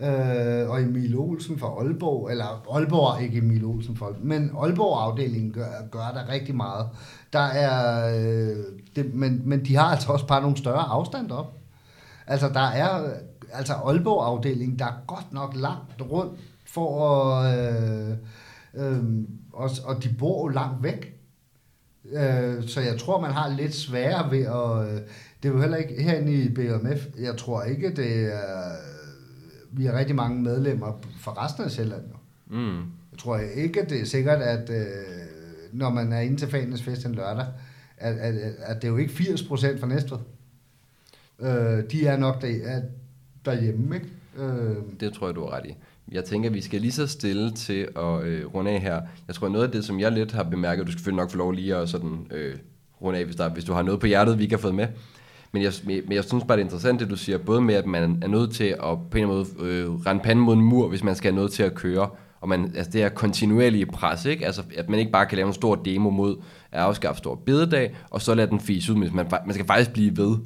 [0.00, 5.52] Øh, og Emil Olsen fra Aalborg, eller Aalborg, ikke Emil Olsen fra Aalborg, men Aalborg-afdelingen
[5.52, 6.86] gør, gør der rigtig meget.
[7.32, 8.56] Der er, øh,
[8.96, 11.52] det, men, men de har altså også bare nogle større afstand op.
[12.26, 13.12] Altså der er,
[13.52, 18.16] altså Aalborg-afdelingen, der er godt nok langt rundt for at, øh,
[18.74, 19.04] øh,
[19.52, 21.20] og, og de bor jo langt væk.
[22.12, 24.94] Øh, så jeg tror, man har lidt sværere ved at...
[24.94, 25.00] Øh,
[25.42, 27.06] det er jo heller ikke herinde i BMF.
[27.18, 28.76] Jeg tror ikke, det er...
[29.72, 32.02] Vi har rigtig mange medlemmer fra resten af Sjælland.
[32.10, 32.16] Jo.
[32.56, 32.76] Mm.
[33.12, 34.86] Jeg tror ikke, det er sikkert, at øh,
[35.72, 37.46] når man er inde til Fanenes Fest en lørdag,
[37.98, 40.18] at, at, at det er jo ikke 80 procent fra Næstved.
[41.40, 42.82] Øh, de er nok der, er
[43.44, 44.08] derhjemme, ikke?
[44.36, 45.74] Øh, Det tror jeg, du har ret i.
[46.12, 49.00] Jeg tænker, vi skal lige så stille til at øh, runde af her.
[49.26, 51.36] Jeg tror, noget af det, som jeg lidt har bemærket, du skal selvfølgelig nok få
[51.38, 52.54] lov lige at sådan, øh,
[53.02, 54.86] runde af, hvis, der, hvis du har noget på hjertet, vi ikke har fået med.
[55.52, 57.86] Men jeg, men jeg synes bare, det er interessant, det du siger, både med, at
[57.86, 60.62] man er nødt til at på en eller anden måde øh, rende panden mod en
[60.62, 62.08] mur, hvis man skal have noget til at køre.
[62.40, 64.46] Og man, altså det her kontinuerlige pres, ikke?
[64.46, 66.36] Altså, at man ikke bare kan lave en stor demo mod
[66.72, 69.92] at afskaffe stor bededag, og så lade den fise ud, men man, man skal faktisk
[69.92, 70.36] blive ved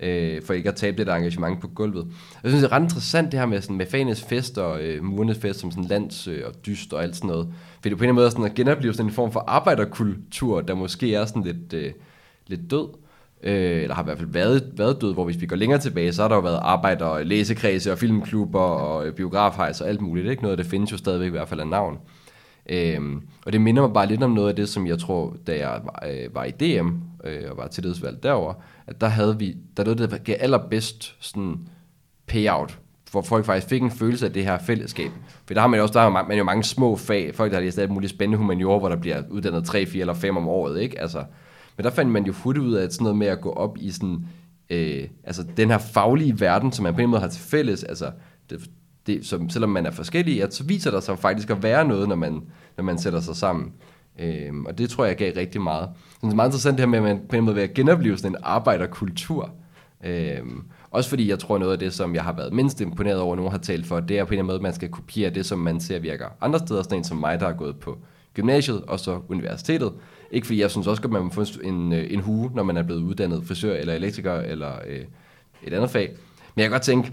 [0.00, 2.06] øh, for ikke at tabe det engagement på gulvet.
[2.42, 5.04] Jeg synes, det er ret interessant det her med, sådan, med fanes fest og øh,
[5.04, 7.48] murnes fest som sådan lands øh, og dyst og alt sådan noget.
[7.74, 10.60] Fordi det på en eller anden måde sådan at genopleve sådan en form for arbejderkultur,
[10.60, 11.92] der måske er sådan lidt, øh,
[12.46, 12.88] lidt død.
[13.42, 16.12] Øh, eller har i hvert fald været, været død, hvor hvis vi går længere tilbage,
[16.12, 20.00] så har der jo været arbejder, og læsekredse og filmklubber og øh, biografhejs og alt
[20.00, 20.28] muligt.
[20.30, 20.42] Ikke?
[20.42, 21.98] Noget af det findes jo stadigvæk i hvert fald af navn.
[22.68, 25.58] Øhm, og det minder mig bare lidt om noget af det, som jeg tror, da
[25.58, 26.88] jeg var, øh, var i DM
[27.24, 28.54] øh, og var tillidsvalgt derover,
[28.86, 31.68] at der havde vi, der noget, der gav allerbedst sådan
[32.26, 32.78] payout
[33.10, 35.10] hvor folk faktisk fik en følelse af det her fællesskab.
[35.46, 37.56] For der har man jo også der har man jo mange små fag, folk der
[37.56, 40.48] har læst alt muligt spændende humaniora, hvor der bliver uddannet 3, 4 eller 5 om
[40.48, 41.00] året, ikke?
[41.00, 41.24] Altså,
[41.76, 43.76] men der fandt man jo hurtigt ud af at sådan noget med at gå op
[43.80, 44.26] i sådan,
[44.70, 48.10] øh, altså den her faglige verden, som man på en måde har til fælles, altså
[48.50, 48.70] det,
[49.08, 52.08] det, som, selvom man er forskellige, at så viser der sig faktisk at være noget,
[52.08, 52.42] når man,
[52.76, 53.72] når man sætter sig sammen.
[54.18, 55.88] Øhm, og det tror jeg gav rigtig meget.
[56.10, 58.16] Så det er meget interessant det her med, at man på en måde vil genopleve
[58.16, 59.50] sådan en arbejderkultur.
[60.04, 63.36] Øhm, også fordi jeg tror noget af det, som jeg har været mindst imponeret over,
[63.36, 65.30] nogen har talt for, det er på en eller anden måde, at man skal kopiere
[65.30, 66.82] det, som man ser virker andre steder.
[66.82, 67.98] Sådan en som mig, der har gået på
[68.34, 69.92] gymnasiet og så universitetet.
[70.30, 72.76] Ikke fordi jeg synes også, at man må få en, øh, en hue, når man
[72.76, 75.04] er blevet uddannet frisør eller elektriker eller øh,
[75.62, 76.08] et andet fag.
[76.54, 77.12] Men jeg kan godt tænke,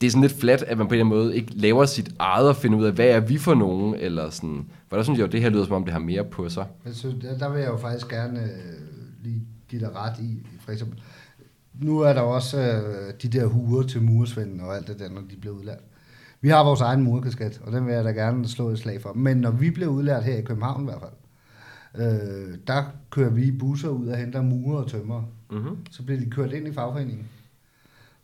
[0.00, 2.56] det er sådan lidt flat, at man på en måde ikke laver sit eget og
[2.56, 4.66] finder ud af, hvad er vi for nogen, eller sådan.
[4.88, 6.66] For der synes jeg jo, det her lyder som om, det har mere på sig.
[6.86, 8.48] Altså, der, der vil jeg jo faktisk gerne øh,
[9.22, 11.02] lige give dig ret i, for eksempel.
[11.80, 15.20] Nu er der også øh, de der huer til muresvenden og alt det der, når
[15.20, 15.80] de bliver udlært.
[16.40, 19.12] Vi har vores egen murkasket, og den vil jeg da gerne slå et slag for.
[19.12, 21.12] Men når vi bliver udlært her i København i hvert fald,
[22.06, 25.22] øh, der kører vi busser ud og henter murer og tømmer.
[25.50, 25.76] Mm-hmm.
[25.90, 27.26] Så bliver de kørt ind i fagforeningen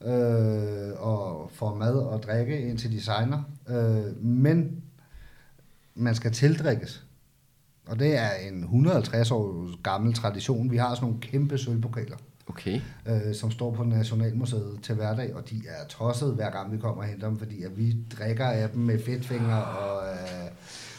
[0.04, 3.42] øh, og får mad og drikke ind til designer.
[3.68, 4.82] Øh, men
[5.94, 7.04] man skal tildrikkes.
[7.86, 10.70] Og det er en 150 år gammel tradition.
[10.70, 12.80] Vi har sådan nogle kæmpe sølvpokaler, Okay.
[13.06, 17.02] øh, som står på Nationalmuseet til hverdag, og de er tosset hver gang vi kommer
[17.02, 20.50] og henter dem, fordi at vi drikker af dem med fedtfingre, og, øh,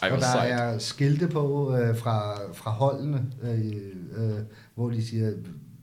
[0.01, 0.51] Ej, og der sejt.
[0.51, 3.75] er skilte på øh, fra, fra holdene, øh,
[4.17, 4.39] øh,
[4.75, 5.31] hvor de siger,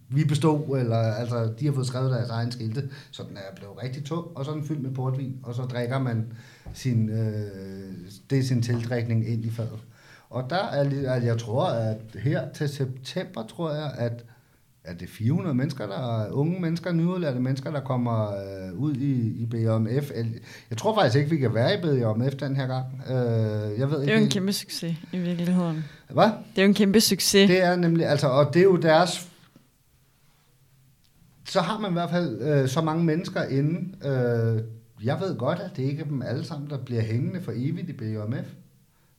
[0.08, 3.82] vi bestod, eller altså, de har fået skrevet deres egen skilte, så den er blevet
[3.82, 6.32] rigtig tung, og så er den fyldt med portvin, og så drikker man
[6.74, 7.92] sin, øh,
[8.30, 9.78] det er sin tildrikning ind i fadet.
[10.30, 14.24] Og der er at jeg tror, at her til september, tror jeg, at
[14.84, 19.42] er det 400 mennesker, der er unge mennesker, nyudlærte mennesker, der kommer øh, ud i,
[19.42, 20.10] i BJMF.
[20.70, 22.84] Jeg tror faktisk ikke, vi kan være i BJMF den her gang.
[23.08, 25.84] Øh, jeg ved Det ikke er jo en kæmpe succes i virkeligheden.
[26.10, 26.24] Hvad?
[26.24, 27.50] Det er jo en kæmpe succes.
[27.50, 29.27] Det er nemlig, altså, og det er jo deres...
[31.48, 34.06] Så har man i hvert fald øh, så mange mennesker inde.
[34.08, 34.62] Øh,
[35.04, 37.88] jeg ved godt, at det ikke er dem alle sammen, der bliver hængende for evigt
[37.88, 38.46] i BJMF.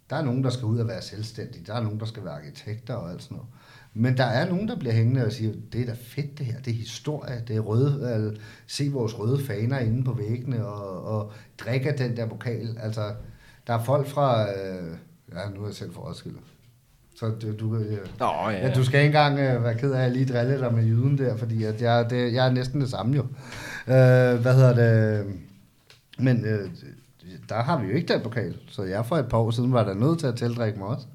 [0.10, 1.64] Der er nogen, der skal ud og være selvstændige.
[1.68, 3.50] Der er nogen, der skal være arkitekter og alt sådan noget.
[3.94, 6.60] Men der er nogen, der bliver hængende og siger, det er da fedt det her,
[6.60, 11.04] det er historie, det er røde, altså, se vores røde faner inde på væggene og,
[11.04, 12.78] og drikke den der pokal.
[12.80, 13.14] Altså,
[13.68, 14.98] der er folk fra, øh,
[15.34, 16.38] ja, nu er jeg selv for Roskilde.
[17.20, 19.98] Så du, du, øh, Nå, ja, Ja, du skal ikke engang øh, være ked af,
[19.98, 22.82] at jeg lige drille dig med jyden der, fordi at jeg, det, jeg er næsten
[22.82, 23.22] det samme jo.
[23.88, 25.26] Øh, hvad hedder det?
[26.20, 26.70] Men øh,
[27.50, 29.84] der har vi jo ikke den pokal, så jeg for et par år siden var
[29.84, 31.06] der nødt til at tildrikke mig også.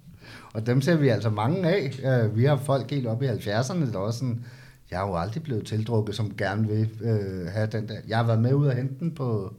[0.55, 1.93] Og dem ser vi altså mange af.
[2.05, 4.45] Øh, vi har folk helt op i 70'erne, der også sådan,
[4.91, 7.97] jeg har jo aldrig blevet tildrukket, som gerne vil øh, have den der.
[8.09, 9.55] Jeg har været med ud og hente den på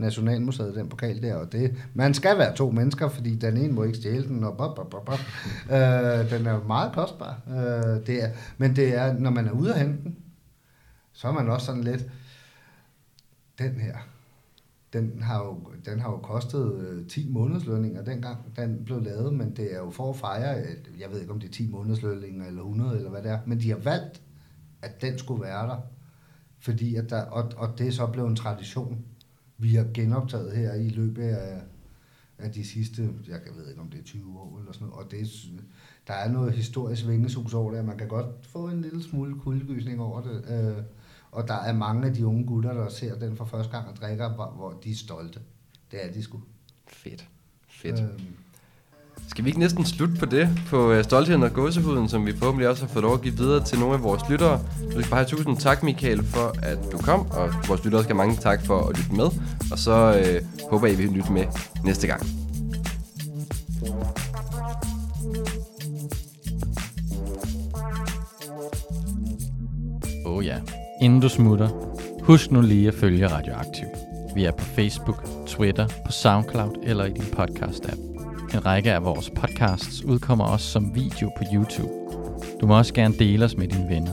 [0.00, 3.82] Nationalmuseet, den pokal der, og det, man skal være to mennesker, fordi den ene må
[3.82, 5.18] ikke stjæle den, og bop, bop, bop, bop.
[5.70, 7.40] Øh, den er meget kostbar.
[7.48, 10.16] Øh, det er, men det er, når man er ude at hente den,
[11.12, 12.10] så er man også sådan lidt,
[13.58, 13.96] den her,
[14.92, 19.56] den har jo, den har jo kostet øh, 10 månedslønninger dengang, den blev lavet, men
[19.56, 20.64] det er jo for at fejre,
[20.98, 23.60] jeg ved ikke om det er 10 månedslønninger eller 100 eller hvad det er, men
[23.60, 24.22] de har valgt,
[24.82, 25.76] at den skulle være der,
[26.58, 29.04] fordi at der, og, og det er så blevet en tradition,
[29.60, 31.60] vi har genoptaget her i løbet af,
[32.38, 35.10] af de sidste, jeg ved ikke om det er 20 år eller sådan noget, og
[35.10, 35.26] det er,
[36.06, 40.00] der er noget historisk vingesus over det, man kan godt få en lille smule kuldegysning
[40.00, 40.84] over det, øh,
[41.30, 43.96] og der er mange af de unge gutter, der ser den for første gang og
[43.96, 45.40] drikker, hvor, de er stolte.
[45.90, 46.40] Det er de sgu.
[46.86, 47.28] Fedt.
[47.68, 48.00] Fedt.
[48.00, 48.36] Øhm,
[49.30, 52.68] Skal vi ikke næsten slutte på det, på øh, stoltheden og gåsehuden, som vi forhåbentlig
[52.68, 54.60] også har fået lov at give videre til nogle af vores lyttere.
[54.90, 58.02] Så vi skal bare have tusind tak, Michael, for at du kom, og vores lyttere
[58.02, 59.24] skal have mange tak for at lytte med.
[59.72, 61.44] Og så øh, håber jeg, I vil lytte med
[61.84, 62.22] næste gang.
[70.26, 70.58] Åh oh ja.
[71.02, 71.68] Inden du smutter,
[72.22, 73.86] husk nu lige at følge Radioaktiv.
[74.34, 78.09] Vi er på Facebook, Twitter, på SoundCloud eller i din podcast-app.
[78.54, 81.92] En række af vores podcasts udkommer også som video på YouTube.
[82.60, 84.12] Du må også gerne dele os med dine venner.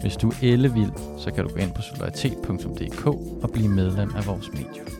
[0.00, 3.06] Hvis du er ellevild, så kan du gå ind på solidaritet.dk
[3.42, 4.97] og blive medlem af vores medie.